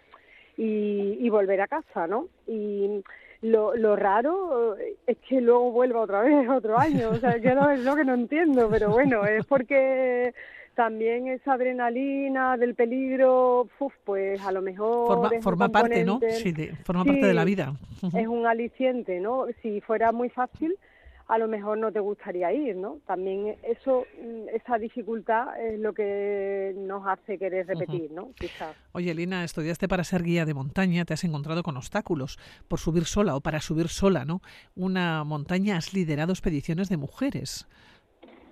[0.56, 2.26] y, y volver a casa, ¿no?
[2.46, 3.02] Y
[3.42, 7.70] lo, lo raro es que luego vuelva otra vez otro año, o sea, que no
[7.70, 10.34] es lo que no entiendo, pero bueno, es porque
[10.74, 13.68] también esa adrenalina del peligro,
[14.04, 16.20] pues a lo mejor forma, parte, ¿no?
[16.30, 17.74] Sí, forma parte de la vida.
[18.14, 19.46] Es un aliciente, ¿no?
[19.62, 20.74] Si fuera muy fácil,
[21.30, 22.98] a lo mejor no te gustaría ir, ¿no?
[23.06, 28.32] También eso, mm, esa dificultad es lo que nos hace querer repetir, ¿no?
[28.34, 28.74] Quizás.
[28.90, 33.04] Oye, Lina, estudiaste para ser guía de montaña, te has encontrado con obstáculos por subir
[33.04, 34.40] sola o para subir sola, ¿no?
[34.74, 37.68] Una montaña, has liderado expediciones de mujeres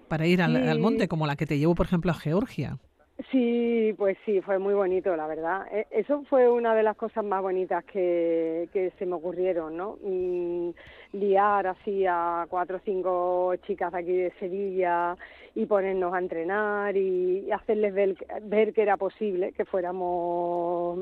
[0.07, 2.79] para ir al, monte, como la que te llevó, por ejemplo, a Georgia.
[3.33, 5.67] Sí, pues sí, fue muy bonito, la verdad.
[5.73, 9.99] E, eso fue una de las cosas más bonitas que, que se me ocurrieron, ¿no?
[10.05, 10.71] Mm,
[11.15, 15.17] liar así a cuatro o cinco chicas aquí de Sevilla
[15.57, 21.01] y ponernos a entrenar y, hacerles ver, ver que era posible que fuéramos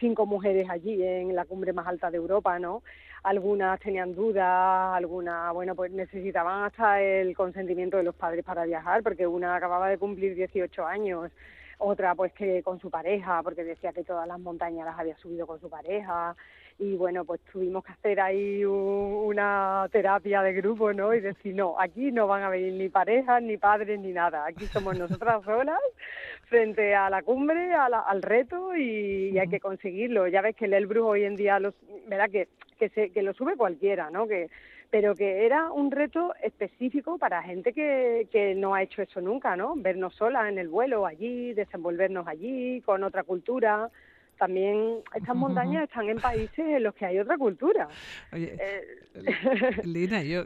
[0.00, 2.82] cinco mujeres allí en la cumbre más alta de Europa, ¿no?
[3.22, 9.02] Algunas tenían dudas, algunas, bueno, pues necesitaban hasta el consentimiento de los padres para viajar,
[9.02, 11.30] porque una acababa de cumplir 18 años,
[11.78, 15.46] otra pues que con su pareja, porque decía que todas las montañas las había subido
[15.46, 16.34] con su pareja,
[16.78, 21.14] y bueno, pues tuvimos que hacer ahí una terapia de grupo, ¿no?
[21.14, 24.66] Y decir, no, aquí no van a venir ni parejas, ni padres, ni nada, aquí
[24.66, 25.80] somos nosotras solas
[26.48, 30.28] frente a la cumbre, al reto y, hay que conseguirlo.
[30.28, 31.74] Ya ves que el Elbrus hoy en día, los,
[32.06, 32.30] ¿verdad?
[32.30, 32.48] Que,
[32.78, 34.26] que, se, que lo sube cualquiera, ¿no?
[34.26, 34.48] Que,
[34.90, 39.56] pero que era un reto específico para gente que, que no ha hecho eso nunca,
[39.56, 39.74] ¿no?
[39.74, 43.88] Vernos solas en el vuelo allí, desenvolvernos allí, con otra cultura,
[44.42, 47.86] también estas montañas están en países en los que hay otra cultura.
[48.32, 50.42] Oye, eh, Lina, yo,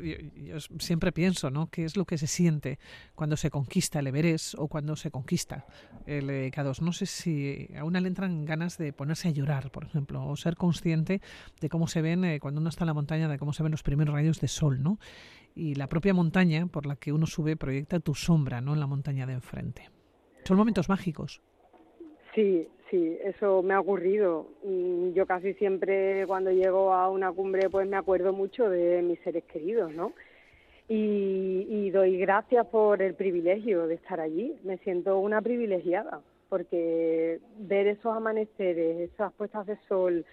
[0.79, 1.71] siempre pienso, ¿no?
[1.71, 2.79] ¿Qué es lo que se siente
[3.15, 5.65] cuando se conquista el Everest o cuando se conquista
[6.05, 6.83] el K2?
[6.83, 10.37] No sé si a una le entran ganas de ponerse a llorar, por ejemplo, o
[10.37, 11.23] ser consciente
[11.59, 13.73] de cómo se ven, eh, cuando uno está en la montaña, de cómo se ven
[13.73, 14.99] los primeros rayos de sol, ¿no?
[15.55, 18.75] Y la propia montaña por la que uno sube proyecta tu sombra, ¿no?
[18.75, 19.89] En la montaña de enfrente.
[20.45, 21.41] Son momentos mágicos.
[22.35, 24.49] Sí, sí, eso me ha ocurrido.
[24.65, 29.21] Mm, yo casi siempre cuando llego a una cumbre pues me acuerdo mucho de mis
[29.21, 30.13] seres queridos, ¿no?
[30.89, 34.57] y, doy gracias por el privilegio de estar allí.
[34.65, 40.25] Me siento una privilegiada porque ver esos amaneceres, esas puestas de sol,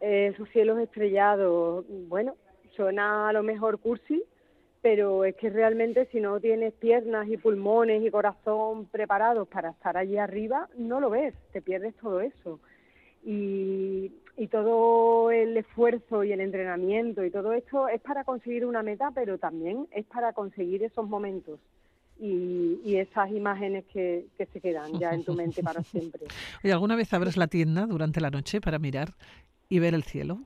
[0.00, 2.34] eh, esos cielos estrellados, bueno,
[2.74, 4.24] suena a lo mejor cursi,
[4.82, 9.96] pero es que realmente si no tienes piernas y pulmones y corazón preparados para estar
[9.96, 12.60] allí arriba, no lo ves, te pierdes todo eso.
[13.24, 14.12] Y,
[14.50, 19.38] todo el esfuerzo y el entrenamiento y todo esto es para conseguir una meta, pero
[19.38, 21.60] también es para conseguir esos momentos.
[22.18, 26.22] Y, y, esas imágenes que, que, se quedan ya en tu mente para siempre.
[26.62, 29.10] ¿Y ¿alguna vez abres la tienda durante la noche para mirar
[29.68, 30.40] y ver el cielo?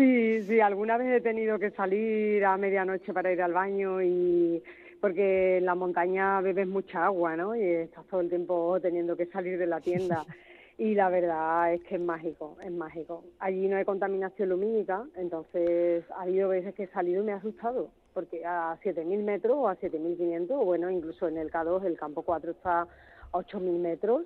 [0.00, 4.62] Sí, sí, alguna vez he tenido que salir a medianoche para ir al baño y
[4.98, 7.54] porque en la montaña bebes mucha agua, ¿no?
[7.54, 10.24] Y estás todo el tiempo teniendo que salir de la tienda.
[10.78, 13.22] Y la verdad es que es mágico, es mágico.
[13.38, 17.36] Allí no hay contaminación lumínica, entonces ha habido veces que he salido y me ha
[17.36, 22.22] asustado, porque a 7.000 metros o a 7.500, bueno, incluso en el K2, el campo
[22.22, 22.88] 4 está a
[23.32, 24.22] 8.000 metros,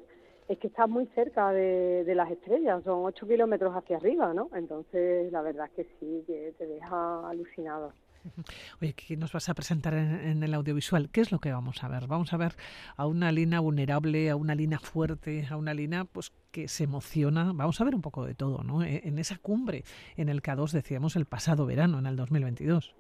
[0.49, 4.51] es que estás muy cerca de, las estrellas, son 8 kilómetros hacia arriba, ¿no?
[4.55, 7.93] Entonces, la verdad es que sí, que te deja alucinado.
[8.81, 11.11] Oye, ¿qué nos vas a presentar en, el audiovisual?
[11.11, 12.07] ¿Qué es lo que vamos a ver?
[12.07, 12.55] Vamos a ver
[12.97, 17.53] a una Lina vulnerable, a una Lina fuerte, a una Lina pues que se emociona.
[17.55, 18.83] Vamos a ver un poco de todo, ¿no?
[18.83, 19.85] E, en esa cumbre
[20.17, 22.95] en el K2 decíamos el pasado verano, en el 2022.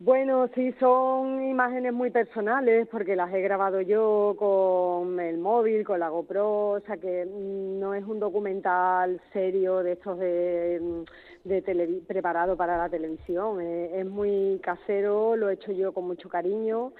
[0.00, 5.98] Bueno, sí, son imágenes muy personales porque las he grabado yo con el móvil, con
[5.98, 11.48] la GoPro, o sea que mm, no es un documental serio de estos de, mm,
[11.48, 13.60] de preparado para la televisión.
[13.60, 16.92] Es, muy casero, lo he hecho yo con mucho cariño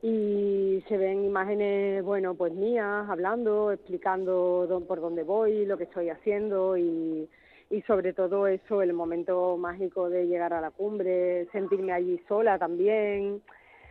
[0.00, 6.08] y se ven imágenes, bueno, pues mías, hablando, explicando por dónde voy, lo que estoy
[6.10, 7.28] haciendo y
[7.74, 12.58] y sobre todo eso, el momento mágico de llegar a la cumbre, sentirme allí sola
[12.58, 13.42] también,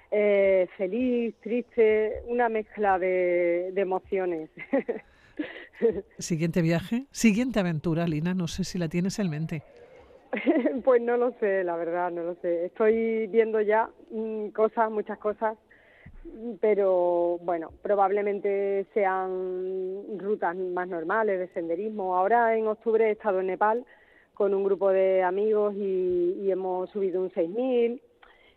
[0.10, 4.50] eh, feliz, triste, una mezcla de, de emociones.
[6.18, 9.64] Siguiente viaje, siguiente aventura, Lina, no sé si la tienes en mente.
[10.86, 12.66] pues no lo sé, la verdad, no lo sé.
[12.66, 15.58] Estoy viendo ya mm, cosas, muchas cosas
[16.60, 22.16] pero bueno, probablemente sean rutas más normales de senderismo.
[22.16, 23.86] Ahora en octubre he estado en Nepal
[24.34, 28.02] con un grupo de amigos y, y hemos subido un 6000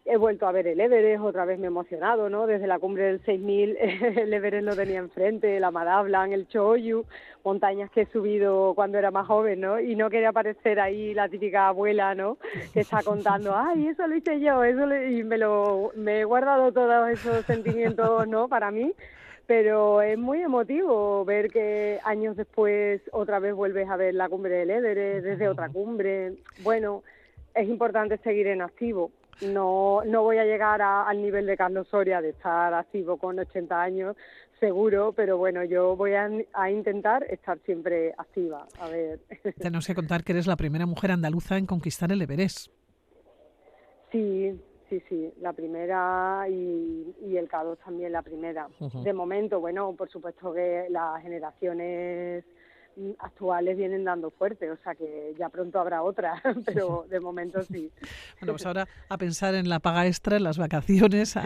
[0.09, 2.47] he vuelto a ver el Everest, otra vez me he emocionado, ¿no?
[2.47, 3.77] Desde la cumbre del 6000
[4.17, 7.05] el Everest lo tenía enfrente, la Madablan, el Choyu,
[7.45, 9.81] montañas que he subido cuando era más joven, ¿no?
[9.81, 12.39] Y no quería parecer ahí la típica abuela, ¿no?
[12.73, 16.73] Que está contando, ay, eso lo hice yo, eso y me lo me he guardado
[16.73, 18.49] todos esos sentimientos, ¿no?
[18.49, 18.93] Para mí,
[19.47, 24.55] pero es muy emotivo ver que años después otra vez vuelves a ver la cumbre
[24.55, 26.35] del Everest desde otra cumbre.
[26.63, 27.03] Bueno,
[27.55, 29.11] es importante seguir en activo
[29.43, 33.81] no, no voy a llegar al nivel de Carlos Soria de estar activo con 80
[33.81, 34.17] años,
[34.61, 38.67] seguro, pero bueno, yo voy a, intentar estar siempre activa.
[38.81, 39.21] A ver.
[39.59, 42.69] Tenemos que contar que eres la primera mujer andaluza en conquistar el Everest.
[44.13, 48.69] Sí, sí, sí, la primera y, y el K2 también la primera.
[49.03, 52.45] De momento, bueno, por supuesto que las generaciones
[53.19, 57.91] actuales vienen dando fuerte, o sea que ya pronto habrá otra, pero de momento sí.
[58.41, 61.43] Bueno, pues ahora a pensar en la paga extra, en las vacaciones, a,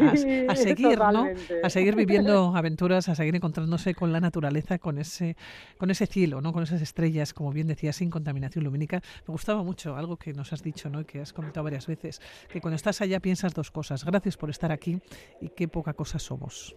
[0.54, 1.26] seguir, ¿no?
[1.62, 5.36] A seguir viviendo aventuras, a seguir encontrándose con la naturaleza, con ese,
[5.78, 6.52] con ese cielo, ¿no?
[6.52, 9.00] Con esas estrellas, como bien decía, sin contaminación lumínica.
[9.26, 11.00] Me gustaba mucho algo que nos has dicho, ¿no?
[11.00, 14.04] Y que has comentado varias veces, que cuando estás allá piensas dos cosas.
[14.04, 15.00] Gracias por estar aquí
[15.40, 16.76] y qué poca cosa somos.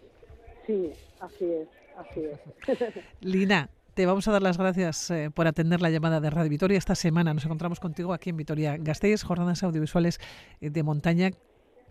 [0.66, 2.94] Sí, así es, así es.
[3.22, 6.78] Lina, te vamos a dar las gracias eh, por atender la llamada de Radio Vitoria.
[6.78, 10.20] Esta semana nos encontramos contigo aquí en Vitoria Gasteiz, jornadas audiovisuales
[10.62, 11.32] eh, de montaña.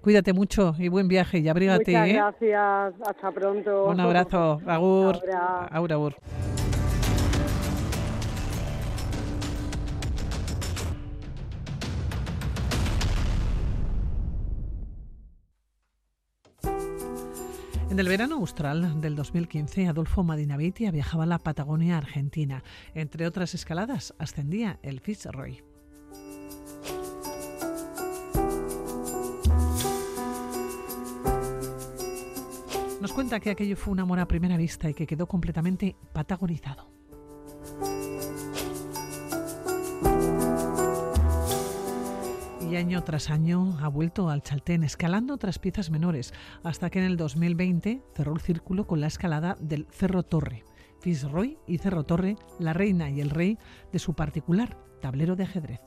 [0.00, 1.92] Cuídate mucho y buen viaje y abrígate.
[1.92, 2.12] Muchas ¿eh?
[2.14, 3.08] gracias.
[3.08, 3.86] Hasta pronto.
[3.86, 4.60] Un abrazo.
[4.66, 5.20] Agur.
[5.70, 6.16] Agur, agur.
[17.92, 22.64] En el verano austral del 2015, Adolfo Madinavitia viajaba a la Patagonia Argentina.
[22.94, 25.62] Entre otras escaladas, ascendía el Fitzroy.
[33.02, 37.01] Nos cuenta que aquello fue un amor a primera vista y que quedó completamente patagonizado.
[42.72, 46.32] Y año tras año ha vuelto al Chaltén, escalando otras piezas menores,
[46.64, 50.64] hasta que en el 2020 cerró el círculo con la escalada del Cerro Torre.
[51.00, 53.58] Fitzroy y Cerro Torre, la reina y el rey
[53.92, 55.80] de su particular tablero de ajedrez.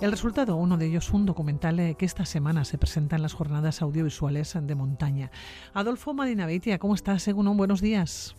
[0.00, 3.34] El resultado, uno de ellos, un documental eh, que esta semana se presenta en las
[3.34, 5.30] jornadas audiovisuales de montaña.
[5.74, 7.22] Adolfo Madinabeitia, ¿cómo estás?
[7.22, 8.34] Según buenos días.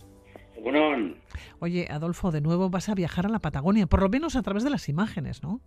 [0.64, 1.14] Bueno.
[1.60, 4.64] Oye, Adolfo, de nuevo vas a viajar a la Patagonia, por lo menos a través
[4.64, 5.60] de las imágenes, ¿no?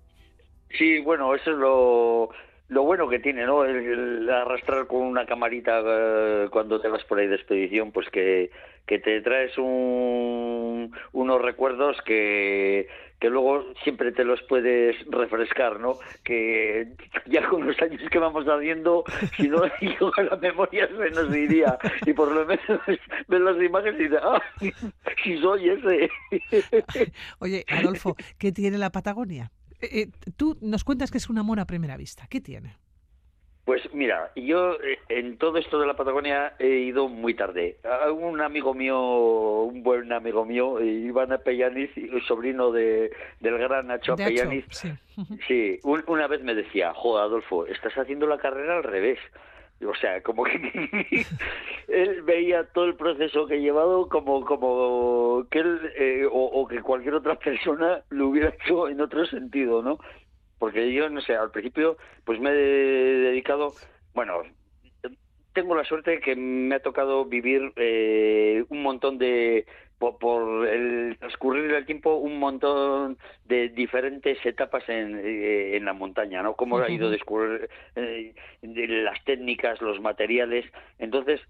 [0.71, 2.29] Sí, bueno, eso es lo,
[2.69, 3.63] lo bueno que tiene, ¿no?
[3.63, 8.49] El, arrastrar con una camarita eh, cuando te vas por ahí de expedición, pues que,
[8.87, 12.87] que te traes un, unos recuerdos que,
[13.19, 15.93] que luego siempre te los puedes refrescar, ¿no?
[16.23, 16.87] Que
[17.25, 19.03] ya con los años que vamos haciendo,
[19.35, 19.63] si no
[20.29, 21.77] la memoria se nos iría.
[22.05, 22.65] Y por lo menos
[23.27, 24.41] ves las imágenes y dices, ¡ah!
[25.23, 26.09] Si soy ese.
[27.39, 29.51] Oye, Adolfo, ¿qué tiene la Patagonia?
[29.81, 32.27] Eh, eh, tú nos cuentas que es un amor a primera vista.
[32.29, 32.77] ¿Qué tiene?
[33.67, 37.75] Pues mira, yo eh, en todo esto de la Patagonia he ido muy tarde.
[38.17, 38.97] Un amigo mío,
[39.63, 41.91] un buen amigo mío, Iván Apellaniz,
[42.25, 43.11] sobrino de,
[43.41, 44.89] del gran Nacho Apellaniz, sí,
[45.49, 49.19] sí una vez me decía, joder Adolfo, estás haciendo la carrera al revés.
[49.85, 51.25] O sea, como que
[51.89, 56.81] él veía todo el proceso que he llevado como, como que él eh, o, que
[56.81, 59.99] cualquier otra persona lo hubiera hecho en otro sentido, ¿no?
[60.59, 63.73] Porque yo, no sé, al principio pues me he dedicado,
[64.13, 64.41] bueno,
[65.53, 69.65] tengo la suerte que me ha tocado vivir eh, un montón de,
[69.97, 76.43] por, el transcurrir del tiempo un montón de diferentes etapas en, eh, en la montaña,
[76.43, 76.55] ¿no?
[76.55, 80.65] Cómo ha ido descubrir eh, las técnicas, los materiales.
[80.99, 81.41] Entonces,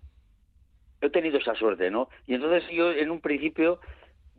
[1.01, 2.07] he tenido esa suerte, ¿no?
[2.25, 3.79] Y entonces yo en un principio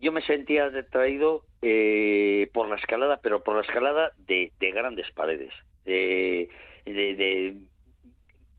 [0.01, 5.11] yo me sentía atraído eh, por la escalada, pero por la escalada de, de grandes
[5.13, 5.53] paredes,
[5.85, 6.49] de,
[6.85, 7.57] de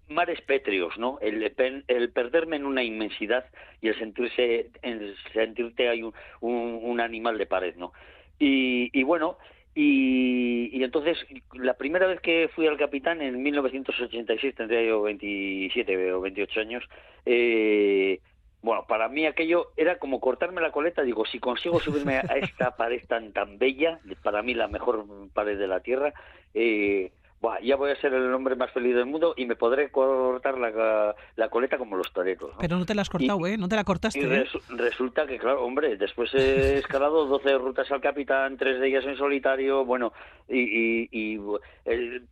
[0.10, 1.20] mares pétreos, ¿no?
[1.22, 1.44] El,
[1.88, 3.46] el, perderme en una inmensidad
[3.82, 7.94] y el sentirse, el sentirte hay un, un, animal de pared, ¿no?
[8.40, 9.38] Y, y bueno,
[9.76, 11.18] y, y, entonces
[11.54, 16.84] la primera vez que fui al capitán en 1986 tendría yo 27 o 28 años.
[17.26, 18.20] Eh,
[18.62, 21.02] bueno, para mí aquello era como cortarme la coleta.
[21.02, 25.58] Digo, si consigo subirme a esta pared tan tan bella, para mí la mejor pared
[25.58, 26.14] de la tierra,
[26.54, 27.12] eh,
[27.62, 31.16] ya voy a ser el hombre más feliz del mundo y me podré cortar la,
[31.36, 32.52] la coleta como los toreros.
[32.60, 33.58] Pero no te la has cortado, ¿eh?
[33.58, 34.20] No te la cortaste.
[34.20, 34.46] Y ¿eh?
[34.70, 39.18] resulta que, claro, hombre, después he escalado 12 rutas al capitán, tres de ellas en
[39.18, 40.14] solitario, bueno,
[40.48, 41.40] y, y,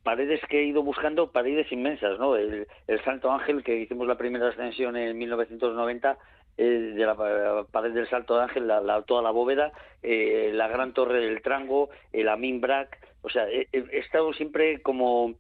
[0.03, 2.35] paredes que he ido buscando, paredes inmensas, ¿no?
[2.35, 6.17] El, el Santo Ángel, que hicimos la primera ascensión en 1990,
[6.59, 10.91] eh, de la pared del Salto de Ángel, la, toda la bóveda, eh, la gran
[10.91, 15.36] torre del Trango, el Amin Brac, o sea, he, estado siempre como...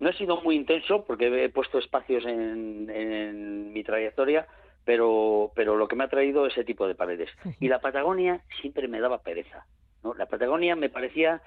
[0.00, 4.46] No he sido muy intenso porque he puesto espacios en, mi trayectoria,
[4.84, 7.30] pero, pero lo que me ha traído ese tipo de paredes.
[7.60, 9.66] Y la Patagonia siempre me daba pereza.
[10.02, 10.14] ¿no?
[10.14, 11.42] La Patagonia me parecía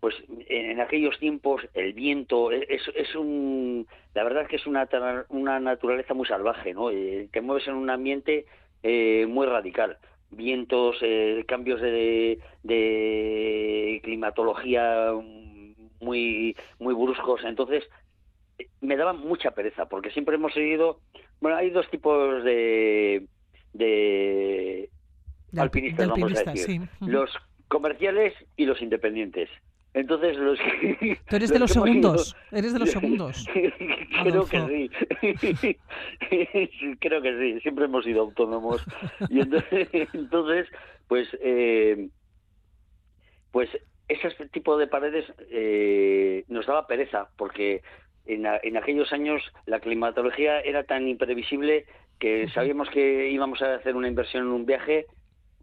[0.00, 0.16] pues
[0.48, 4.88] en aquellos tiempos el viento es, es un la verdad es que es una,
[5.28, 8.46] una naturaleza muy salvaje no eh, te mueves en un ambiente
[8.82, 9.98] eh, muy radical
[10.32, 15.12] vientos eh, cambios de, de, climatología
[16.00, 17.42] muy muy bruscos.
[17.44, 17.84] Entonces
[18.80, 21.00] me daba mucha pereza porque siempre hemos seguido
[21.40, 23.26] bueno hay dos tipos de
[23.72, 24.90] de,
[25.56, 26.82] alpinistas, vamos a decir.
[27.00, 27.30] los
[27.68, 29.48] comerciales y los independientes
[29.94, 33.46] entonces los que, Tú eres de los, segundos, eres de los segundos.
[34.22, 34.90] Creo que
[35.40, 35.78] sí.
[37.00, 38.84] Creo que sí, siempre hemos sido autónomos.
[39.28, 40.68] Y entonces, entonces
[41.08, 42.08] pues eh,
[43.50, 43.68] pues
[44.08, 47.82] ese tipo de paredes eh, nos daba pereza porque
[48.24, 51.84] en, en, aquellos años la climatología era tan imprevisible
[52.18, 55.06] que sabíamos que íbamos a hacer una inversión en un viaje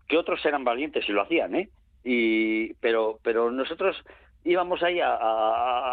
[0.07, 1.69] que otros eran valientes y lo hacían, ¿eh?
[2.03, 3.95] Y pero pero nosotros
[4.43, 5.91] íbamos ahí a,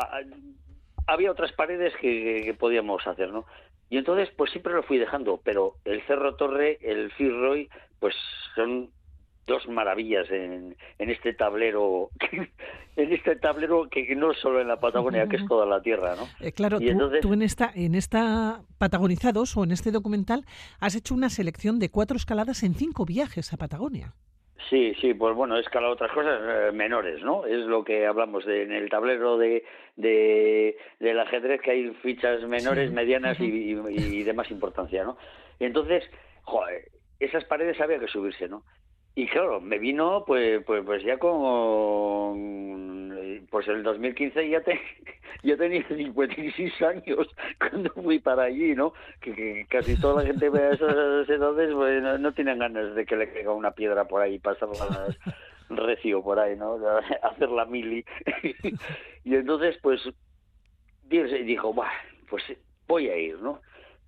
[1.07, 3.45] había otras paredes que, podíamos hacer no
[3.91, 8.15] y entonces pues siempre lo fui dejando pero el Cerro Torre el Firroy pues
[8.55, 8.91] son
[9.47, 12.11] dos maravillas en, en este tablero
[12.97, 16.17] en este tablero que no es solo en la Patagonia que es toda la tierra
[16.17, 16.79] no eh, claro
[17.21, 20.45] tú, en esta en esta patagonizados o en este documental
[20.81, 24.15] has hecho una selección de cuatro escaladas en cinco viajes a Patagonia
[24.71, 27.45] Sí, sí, pues bueno, he escalado otras cosas eh, menores, ¿no?
[27.47, 29.65] Es lo que hablamos de, en el tablero de,
[29.97, 33.75] de, del ajedrez, que hay fichas menores, medianas y,
[34.25, 35.19] de más importancia, ¿no?
[35.61, 36.05] Y entonces,
[36.43, 36.89] joder,
[37.21, 38.65] esas paredes había que subirse, ¿no?
[39.15, 43.06] Y claro, me vino pues pues pues ya con
[43.51, 44.81] pues el 2015 ya te
[45.43, 47.29] yo tenía 56 años
[47.59, 48.93] cuando fui para allí, ¿no?
[49.21, 53.33] Que, casi toda la gente ve esas edades pues no, tienen ganas de que le
[53.33, 55.19] caiga una piedra por ahí pasar las
[55.69, 56.79] recio por ahí, ¿no?
[57.23, 58.05] Hacer la mili.
[59.25, 60.01] y entonces, pues,
[61.09, 61.75] dijo,
[62.29, 62.45] pues
[62.87, 63.61] voy a ir, ¿no?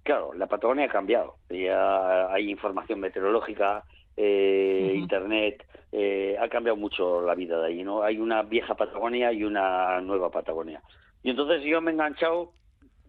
[0.02, 1.36] Claro, la Patagonia ha cambiado.
[1.50, 3.84] Ya hay información meteorológica,
[4.20, 8.02] eh, internet, eh, ha cambiado mucho la vida de allí, ¿no?
[8.02, 10.82] Hay una vieja Patagonia y una nueva Patagonia.
[11.22, 12.52] Y entonces yo me he enganchado,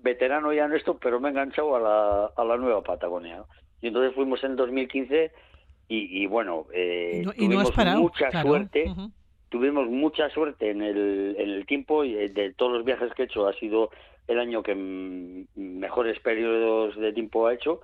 [0.02, 3.44] veterano ya en esto, pero me he enganchado a la, a la nueva Patagonia.
[3.82, 5.32] Y entonces fuimos en 2015
[5.88, 8.94] y, y bueno, eh, tuvimos mucha suerte.
[9.50, 13.24] Tuvimos mucha suerte en el, en el tiempo y eh, de todos los viajes que
[13.24, 13.90] he hecho ha sido
[14.28, 14.76] el año que
[15.56, 17.82] mejores periodos de tiempo ha hecho.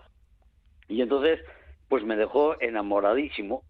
[0.88, 1.40] Y entonces,
[1.90, 3.64] pues me dejó enamoradísimo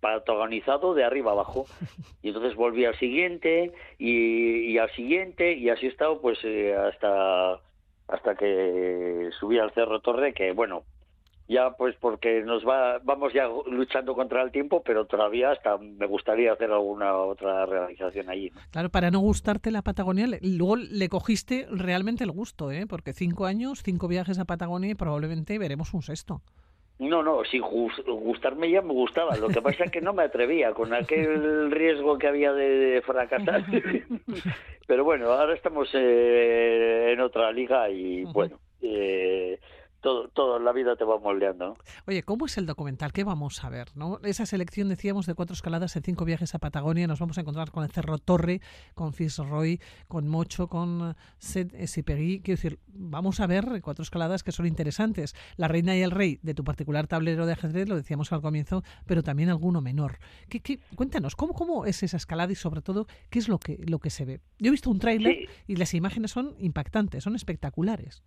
[0.00, 1.66] patagonizado de arriba abajo.
[2.22, 7.60] Y entonces volví al siguiente y, al siguiente y así he estado pues eh, hasta
[8.08, 10.84] hasta que subí al Cerro Torre, que bueno,
[11.48, 16.06] ya pues porque nos va vamos ya luchando contra el tiempo pero todavía hasta me
[16.06, 21.66] gustaría hacer alguna otra realización allí claro para no gustarte la Patagonia luego le cogiste
[21.70, 26.02] realmente el gusto eh porque cinco años cinco viajes a Patagonia y probablemente veremos un
[26.02, 26.40] sexto
[27.08, 29.36] no, no, sin gustarme ya me gustaba.
[29.36, 33.64] Lo que pasa es que no me atrevía con aquel riesgo que había de, fracasar.
[34.86, 39.58] Pero bueno, ahora estamos eh, en otra liga y bueno, eh,
[40.02, 41.76] todo, todo la vida te va moldeando.
[42.06, 43.12] Oye, ¿cómo es el documental?
[43.12, 43.88] ¿Qué vamos a ver?
[43.94, 44.18] ¿no?
[44.24, 47.06] Esa selección, decíamos, de cuatro escaladas en cinco viajes a Patagonia.
[47.06, 48.60] Nos vamos a encontrar con el Cerro Torre,
[48.94, 52.40] con Fitzroy, con Mocho, con Sed Sipegui.
[52.40, 55.34] Quiero decir, vamos a ver cuatro escaladas que son interesantes.
[55.56, 58.82] La Reina y el Rey, de tu particular tablero de ajedrez, lo decíamos al comienzo,
[59.06, 60.18] pero también alguno menor.
[60.48, 60.80] ¿Qué, qué?
[60.96, 64.10] Cuéntanos, ¿cómo, ¿cómo es esa escalada y sobre todo, qué es lo que, lo que
[64.10, 64.40] se ve?
[64.58, 68.22] Yo he visto un tráiler y las imágenes son impactantes, son espectaculares.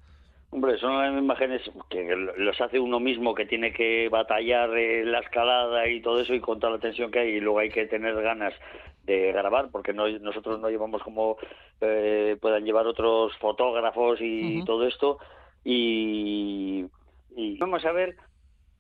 [0.56, 6.02] Hombre, son imágenes que los hace uno mismo que tiene que batallar la escalada y
[6.02, 8.54] todo eso y con toda la tensión que hay y luego hay que tener ganas
[9.04, 11.36] de grabar porque no, nosotros no llevamos como
[11.82, 15.18] eh, puedan llevar otros fotógrafos y todo esto
[15.66, 16.86] y,
[17.60, 18.16] vamos a ver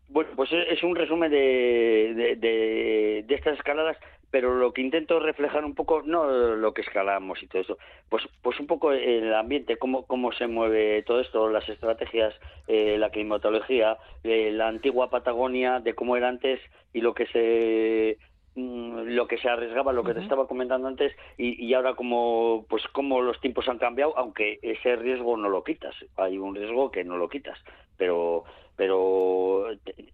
[0.09, 3.97] bueno pues es un resumen de, de, de estas escaladas
[4.35, 7.77] pero lo que intento reflejar un poco, no lo que escalamos y todo eso,
[8.09, 12.33] pues, pues un poco el ambiente, cómo, cómo se mueve todo esto, las estrategias,
[12.67, 16.59] eh, la climatología, eh, la antigua Patagonia, de cómo era antes
[16.91, 18.17] y lo que se
[18.55, 22.65] mm, lo que se arriesgaba, lo que te estaba comentando antes, y, y, ahora como
[22.67, 26.91] pues cómo los tiempos han cambiado, aunque ese riesgo no lo quitas, hay un riesgo
[26.91, 27.57] que no lo quitas,
[27.95, 28.43] pero
[28.75, 29.54] pero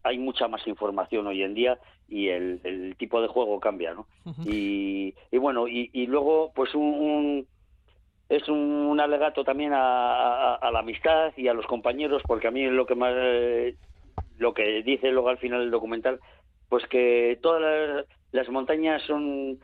[0.04, 4.08] hay mucha más información hoy en día y el, tipo de juego cambia, ¿no?
[4.46, 7.48] y, y, bueno, y, y, luego pues un,
[8.30, 12.72] es un, alegato también a, la amistad y a los compañeros, porque a mí es
[12.72, 13.14] lo que más,
[14.38, 16.20] lo que dice luego al final del documental,
[16.70, 19.60] pues que todas las, montañas son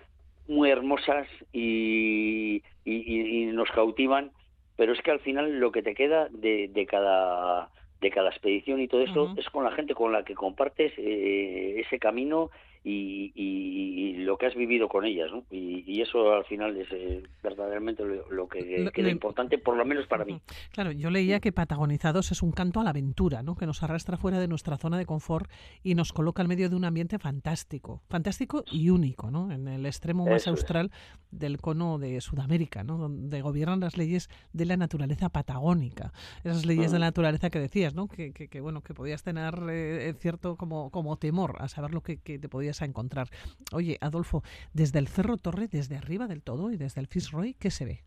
[0.47, 4.31] muy hermosas y, y, nos cautivan,
[4.75, 7.69] pero es que al final lo que te queda de, de cada
[8.01, 11.81] de cada expedición y todo eso es con la gente con la que compartes eh,
[11.85, 12.51] ese camino
[12.84, 15.43] y, lo que has vivido con ellas, ¿no?
[15.49, 20.25] Y, eso al final es eh, verdaderamente lo, que queda importante, por lo menos para
[20.25, 20.39] mí.
[20.71, 23.55] Claro, yo leía que Patagonizados es un canto a la aventura, ¿no?
[23.55, 25.49] Que nos arrastra fuera de nuestra zona de confort
[25.82, 29.51] y nos coloca en medio de un ambiente fantástico, fantástico y único, ¿no?
[29.51, 30.91] En el extremo más austral
[31.32, 32.97] del cono de Sudamérica, ¿no?
[32.97, 36.11] Donde gobiernan las leyes de la naturaleza patagónica,
[36.43, 38.07] esas leyes de la naturaleza que decías, ¿no?
[38.07, 42.17] Que, que, bueno, que podías tener eh, cierto como, como temor a saber lo que,
[42.17, 43.28] que te podías a encontrar.
[43.74, 44.43] Oye, Adolfo,
[44.74, 48.03] desde el Cerro Torre, desde arriba del todo y desde el Fitzroy, ¿qué se ve?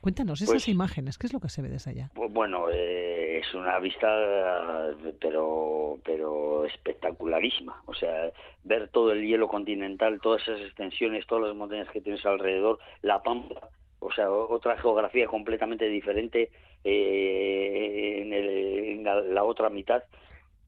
[0.00, 2.10] Cuéntanos esas pues imágenes, ¿qué es lo que se ve desde allá?
[2.14, 4.06] Pues bueno, eh, es una vista,
[5.20, 7.82] pero, pero espectacularísima.
[7.86, 8.30] O sea,
[8.64, 13.22] ver todo el hielo continental, todas esas extensiones, todas las montañas que tienes alrededor, la
[13.22, 13.70] pampa,
[14.00, 16.50] o sea, otra geografía completamente diferente
[16.82, 20.02] eh, en, la, otra mitad.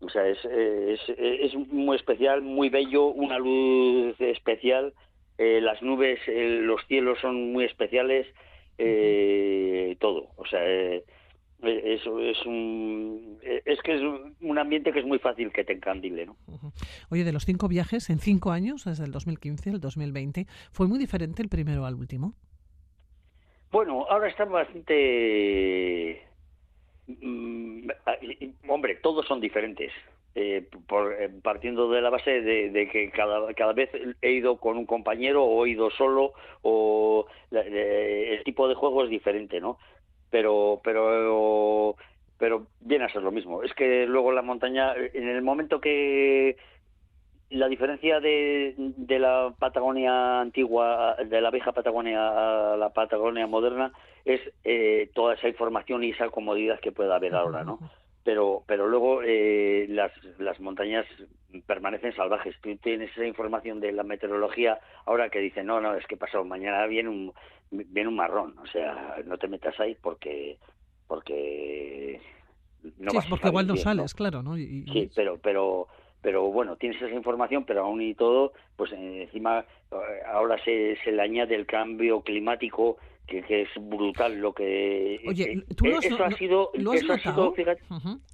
[0.01, 4.93] O sea, es, es, es muy especial, muy bello, una luz especial,
[5.39, 8.27] eh, las nubes, eh, los cielos son muy especiales,
[8.79, 10.29] eh, todo.
[10.37, 10.61] O sea,
[11.63, 14.03] eso es un es que es
[14.41, 16.37] un ambiente que es muy fácil que te encandile, ¿no?
[17.11, 20.99] Oye, de los cinco viajes en cinco años, desde el 2015 al 2020, ¿fue muy
[20.99, 22.35] diferente el primero al último?
[23.73, 26.23] Bueno, ahora está bastante
[27.07, 27.89] Mm,
[28.69, 29.93] hombre, todos son diferentes.
[30.39, 33.89] Eh, por, eh, partiendo de la base de, que cada, cada vez
[34.21, 39.09] he ido con un compañero o he ido solo o el tipo de juego es
[39.09, 39.79] diferente, ¿no?
[40.29, 41.97] Pero, pero,
[42.39, 43.63] pero viene a ser lo mismo.
[43.63, 46.59] Es que luego la montaña, en el momento que
[47.51, 53.93] la diferencia de, de la Patagonia antigua, de la vieja Patagonia a la Patagonia moderna,
[54.25, 57.79] es eh, toda esa información y esa comodidad que pueda haber ahora, ¿no?
[58.25, 61.07] Pero, pero luego eh, las, las montañas
[61.67, 62.57] permanecen salvajes.
[62.61, 66.45] Tú tienes esa información de la meteorología ahora que dicen, no, no, es que pasado
[66.45, 67.33] mañana viene un,
[67.71, 68.59] viene un marrón.
[68.59, 70.59] O sea, no te metas ahí porque
[71.07, 72.21] porque
[72.99, 74.57] no sí, porque igual no sales, claro, ¿no?
[74.57, 75.87] Sí, pero, pero
[76.23, 79.97] pero bueno, tienes esa información, pero aún y todo, pues encima eh,
[80.27, 82.97] ahora se, se le añade el cambio climático
[83.27, 87.13] que, es brutal lo que Oye, eh, ¿tú lo has, eso ha sido ¿lo eso
[87.13, 87.83] ha sido fíjate,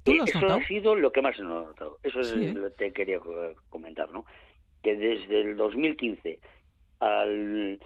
[0.05, 1.97] eso ha sido lo que más he notado.
[2.03, 3.19] Eso es lo que te quería
[3.69, 4.25] comentar no
[4.83, 6.39] que desde el 2015
[6.99, 7.79] al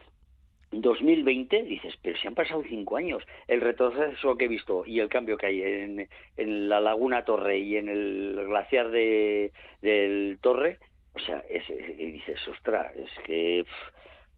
[0.82, 5.10] 2020 dices, pero si han pasado cinco años, el retroceso que he visto y el
[5.10, 9.52] cambio que hay en, en la Laguna Torre y en el glaciar de,
[9.82, 10.80] del Torre,
[11.14, 11.64] o sea, es,
[11.98, 13.66] dices, ostras, es que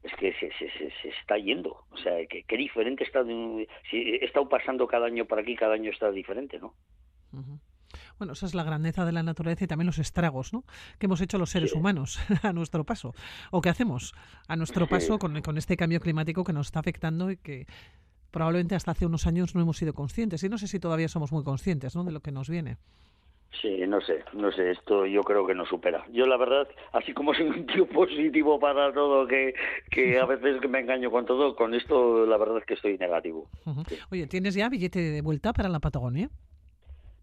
[0.01, 0.69] es que se, se,
[1.01, 5.25] se, está yendo, o sea, que, qué diferente está, si he estado pasando cada año
[5.25, 6.73] por aquí, cada año está diferente, ¿no?
[8.19, 10.63] Bueno, esa es la grandeza de la naturaleza y también los estragos ¿no?
[10.99, 13.15] que hemos hecho los seres humanos a nuestro paso,
[13.49, 14.13] o que hacemos
[14.47, 17.65] a nuestro paso con, con este cambio climático que nos está afectando y que
[18.31, 20.43] probablemente hasta hace unos años no hemos sido conscientes.
[20.43, 22.03] Y no sé si todavía somos muy conscientes ¿no?
[22.03, 22.77] de lo que nos viene.
[23.61, 26.05] Sí, no sé, no sé, esto yo creo que nos supera.
[26.11, 29.53] Yo la verdad, así como soy un tío positivo para todo, que,
[29.89, 33.47] que a veces me engaño con todo, con esto la verdad es que estoy negativo.
[34.11, 36.29] Oye, ¿tienes ya billete de vuelta para la Patagonia?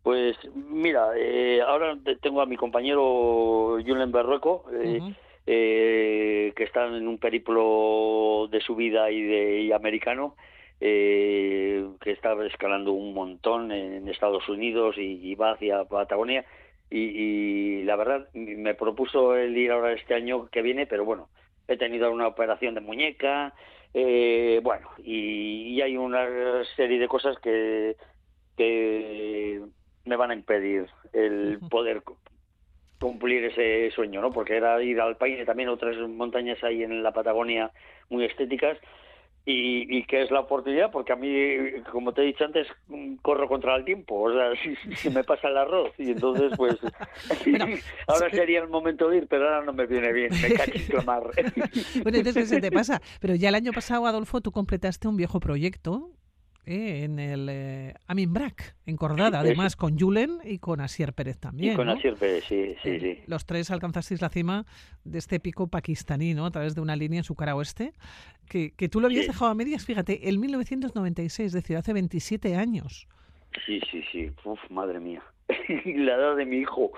[0.06, 5.00] Pues mira, eh, ahora tengo a mi compañero Julen Berrueco, eh,
[5.44, 10.36] eh, que está en un periplo de subida y de americano,
[10.78, 16.44] que está escalando un montón en Estados Unidos y, va hacia Patagonia.
[16.88, 21.30] Y, la verdad, me propuso el ir ahora este año que viene, pero bueno,
[21.66, 23.54] he tenido una operación de muñeca,
[23.92, 27.96] bueno, y, y hay una serie de cosas que
[28.56, 29.60] que
[30.06, 32.02] me van a impedir el poder
[32.98, 34.32] cumplir ese sueño, ¿no?
[34.32, 37.70] Porque era ir al país y también otras montañas ahí en la Patagonia
[38.08, 38.78] muy estéticas
[39.48, 42.66] y, que es la oportunidad porque a mí, como te he dicho antes,
[43.22, 44.50] corro contra el tiempo, o sea,
[44.96, 46.76] si, me pasa el arroz y entonces pues
[48.08, 51.30] ahora sería el momento de ir, pero ahora no me viene bien, me clamar.
[52.02, 55.38] bueno, entonces se te pasa, pero ya el año pasado, Adolfo, tú completaste un viejo
[55.38, 56.10] proyecto
[56.66, 61.74] eh, en el eh, Aminbrac, encordada, además con Julen y con Asier Pérez también.
[61.74, 63.22] Y con Asier Pérez, sí, sí, eh, sí.
[63.28, 64.66] Los tres alcanzasteis la cima
[65.04, 66.44] de este pico pakistaní, ¿no?
[66.44, 67.92] A través de una línea en su cara oeste,
[68.48, 72.56] que, que tú lo habías dejado a medias, fíjate, en 1996, es decir, hace 27
[72.56, 73.06] años.
[73.64, 74.30] Sí, sí, sí.
[74.44, 75.22] Uf, madre mía.
[75.84, 76.90] la edad de mi hijo.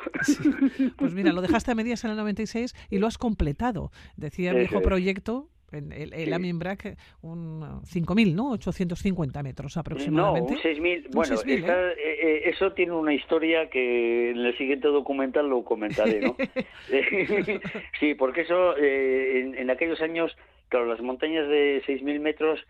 [0.96, 3.90] Pues mira, lo dejaste a medias en el 96 y lo has completado.
[4.16, 8.50] Decía el viejo proyecto el, el, el Aminbrac, un 5.000, ¿no?
[8.52, 10.54] 850 metros aproximadamente.
[10.54, 11.06] No, 6.000.
[11.10, 11.42] Bueno, ¿eh?
[11.46, 16.36] Eh, eh, eso tiene una historia que en el siguiente documental lo comentaré, ¿no?
[18.00, 20.36] sí, porque eso, en, aquellos años,
[20.68, 22.60] claro, las montañas de 6.000 metros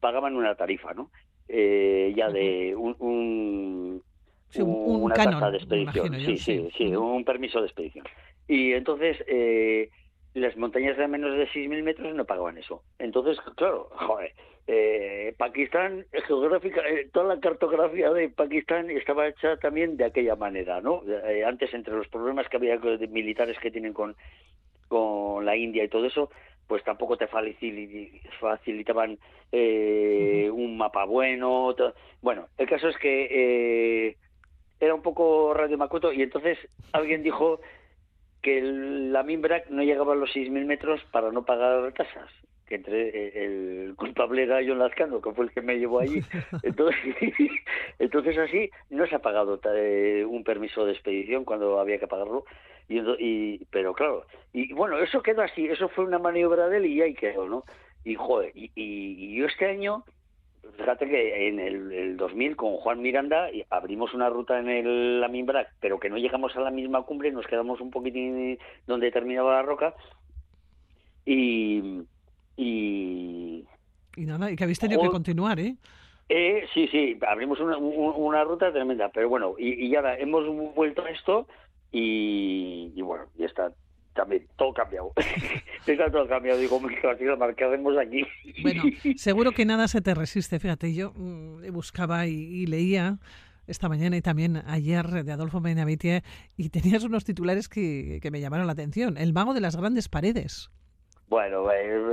[0.00, 1.10] pagaban una tarifa, ¿no?
[1.48, 4.02] ya de un, un
[4.56, 6.14] una canon, de expedición.
[6.14, 8.04] sí, sí, sí, un permiso de expedición.
[8.46, 9.90] Y entonces, eh,
[10.34, 12.82] las montañas de menos de 6.000 metros no pagaban eso.
[12.98, 14.32] Entonces, claro, joder,
[14.66, 20.82] eh, Pakistán, geográfica, eh, toda la cartografía de Pakistán estaba hecha también de aquella manera,
[20.82, 21.02] ¿no?
[21.06, 24.14] Eh, antes, entre los problemas que había de militares que tienen con,
[24.88, 26.30] con la India y todo eso,
[26.66, 29.18] pues tampoco te facilitaban
[29.50, 31.74] un mapa bueno.
[32.20, 34.14] Bueno, el caso es que
[34.78, 36.58] era un poco Radio Makoto y entonces
[36.92, 37.60] alguien dijo
[38.42, 42.30] que la Mimbrac no llegaba a los 6.000 metros para no pagar tasas
[42.68, 46.20] que entre eh, el culpable era John Lazcano, que fue el que me llevó allí.
[46.62, 46.98] Entonces,
[47.98, 52.44] entonces así no se ha pagado eh, un permiso de expedición cuando había que pagarlo.
[52.88, 56.86] Y, y, pero claro, y bueno, eso quedó así, eso fue una maniobra de él
[56.86, 57.64] y ahí quedó, ¿no?
[58.04, 60.04] Y joder, y, y yo este año
[60.76, 65.98] Fíjate que en el, 2000 con Juan Miranda abrimos una ruta en el Aminbrac, pero
[65.98, 69.94] que no llegamos a la misma cumbre, nos quedamos un poquitín donde terminaba la roca
[71.24, 72.02] y...
[72.60, 73.64] Y,
[74.16, 75.76] y nada, y que habéis tenido que continuar, ¿eh?
[76.28, 76.66] ¿eh?
[76.74, 81.10] sí, sí, abrimos una, una ruta tremenda, pero bueno, y, y ahora hemos vuelto a
[81.10, 81.46] esto
[81.92, 83.72] y, y bueno, y está
[84.18, 85.12] también todo cambiado.
[85.86, 86.58] Está todo cambiado.
[86.58, 86.80] Digo,
[87.56, 88.22] ¿qué hacemos aquí?
[88.62, 88.82] bueno,
[89.16, 90.58] seguro que nada se te resiste.
[90.58, 93.18] Fíjate, yo mm, buscaba y, leía
[93.68, 96.24] esta mañana y también ayer de Adolfo Benavitia
[96.56, 99.16] y tenías unos titulares que, que me llamaron la atención.
[99.16, 100.70] El mago de las grandes paredes.
[101.28, 101.64] Bueno,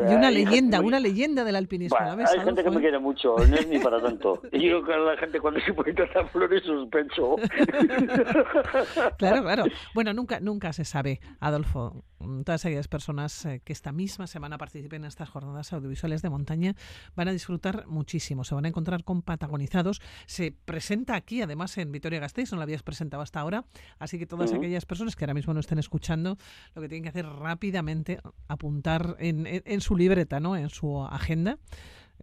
[0.10, 1.98] y una leyenda, una leyenda del alpinismo.
[1.98, 4.42] hay gente que me quiere mucho, no es ni para tanto.
[4.52, 7.36] Y yo creo que la gente cuando se puede tratar flores suspenso.
[9.18, 9.66] claro, claro.
[9.94, 12.04] Bueno, nunca, nunca se sabe, Adolfo.
[12.44, 16.76] Todas aquellas personas eh, que esta misma semana participen en estas jornadas audiovisuales de montaña
[17.16, 18.44] van a disfrutar muchísimo.
[18.44, 20.02] Se van a encontrar con patagonizados.
[20.26, 23.66] Se presenta aquí, además, en Vitoria-Gasteiz, no lo habías presentado hasta ahora.
[24.00, 26.38] Así que todas aquellas personas que ahora mismo no estén escuchando,
[26.74, 30.56] lo que tienen que hacer rápidamente, apuntar en, su libreta, ¿no?
[30.56, 31.58] en su agenda,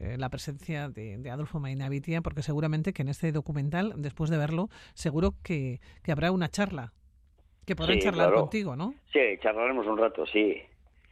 [0.01, 4.69] eh, la presencia de, Adolfo Mainavitia, porque seguramente que en este documental, después de verlo,
[4.95, 6.93] seguro que, habrá una charla,
[7.67, 8.95] que podrán charlar contigo, ¿no?
[9.13, 10.61] Sí, charlaremos un rato, sí.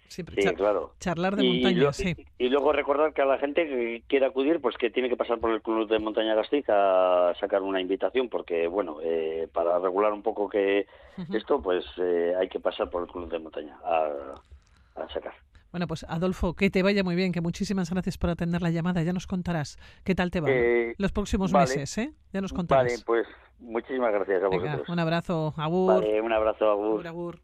[0.08, 0.94] Sí, claro.
[0.98, 2.16] Charlar de montaña, sí.
[2.36, 5.38] Y luego recordar que a la gente que quiera acudir, pues que tiene que pasar
[5.38, 10.12] por el Club de Montaña Gasteiz a sacar una invitación, porque, bueno, eh, para regular
[10.12, 10.88] un poco que
[11.32, 15.34] esto, pues eh, hay que pasar por el Club de Montaña a sacar.
[15.70, 19.02] Bueno, pues Adolfo, que te vaya muy bien, que muchísimas gracias por atender la llamada.
[19.02, 22.12] Ya nos contarás qué tal te va eh, los próximos meses, ¿eh?
[22.32, 22.92] Ya nos contarás.
[22.92, 23.26] Vale, pues
[23.60, 24.88] muchísimas gracias a vosotros.
[24.88, 25.94] un abrazo, Agur.
[25.94, 27.06] Vale, un abrazo, Agur.
[27.06, 27.40] agur, agur.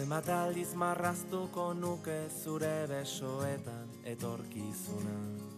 [0.00, 5.49] Zenbat aldiz marraztuko nuke zure besoetan etorkizuna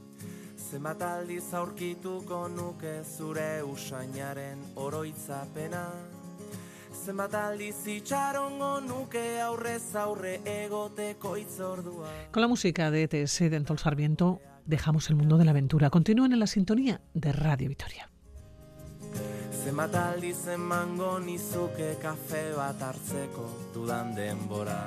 [0.72, 5.82] Zenbat aldiz aurkituko nuke zure usainaren oroitzapena
[6.96, 13.78] Zenbat aldiz itxarongo nuke aurrez aurre egoteko itzordua Con la música de ETS de Entol
[13.78, 15.90] Sarmiento dejamos el mundo de la aventura.
[15.90, 18.08] Continúen en la sintonía de Radio Vitoria.
[19.52, 23.44] Zenbat aldiz emango nizuke kafe bat hartzeko
[23.74, 24.80] dudan denbora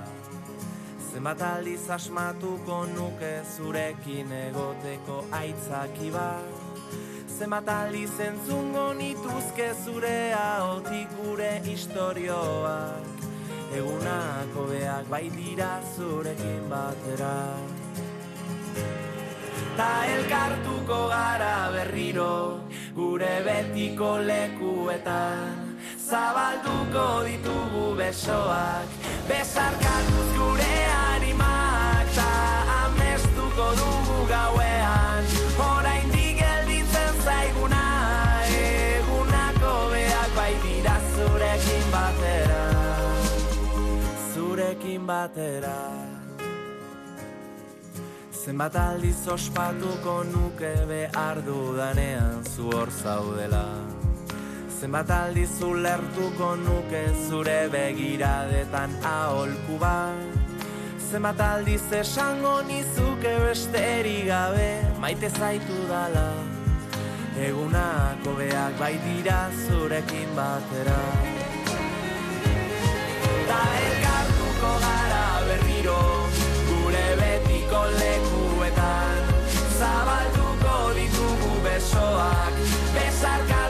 [1.16, 6.90] Zenbat aldiz asmatuko nuke zurekin egoteko aitzaki bat?
[7.38, 13.24] Zenbat aldiz entzungo nituzke zure haotik gure istorioak?
[13.80, 17.36] Egunako beak bai dira zurekin batera.
[19.80, 22.34] Ta elkartuko gara berriro
[23.00, 25.65] gure betiko lekuetan
[26.06, 28.90] Zabalduko ditugu besoak.
[29.26, 30.76] Besarkatuz gure
[31.10, 32.30] animak Ta
[32.84, 35.26] amestuko dugu gauean.
[35.58, 37.82] Horain digelditzen zaiguna
[38.60, 42.64] Egunako beak bai dira zurekin batera.
[44.30, 45.78] Zurekin batera.
[48.46, 53.66] Zenbat aldiz ospatuko nuke behar dudanean zu hor zaudela
[54.86, 60.36] Zenbat aldiz ulertuko nuke zure begiradetan aholku bat?
[61.10, 64.68] Zenbat aldiz esango nizuke besteri gabe
[65.02, 66.28] maite zaitu dala.
[67.48, 71.02] Egunako beak bai dira zurekin batera.
[73.50, 76.00] Ta elkartuko gara berriro
[76.70, 79.36] gure betiko lekuetan.
[79.82, 83.65] Zabalduko ditugu besoak besarkatu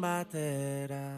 [0.00, 1.15] batera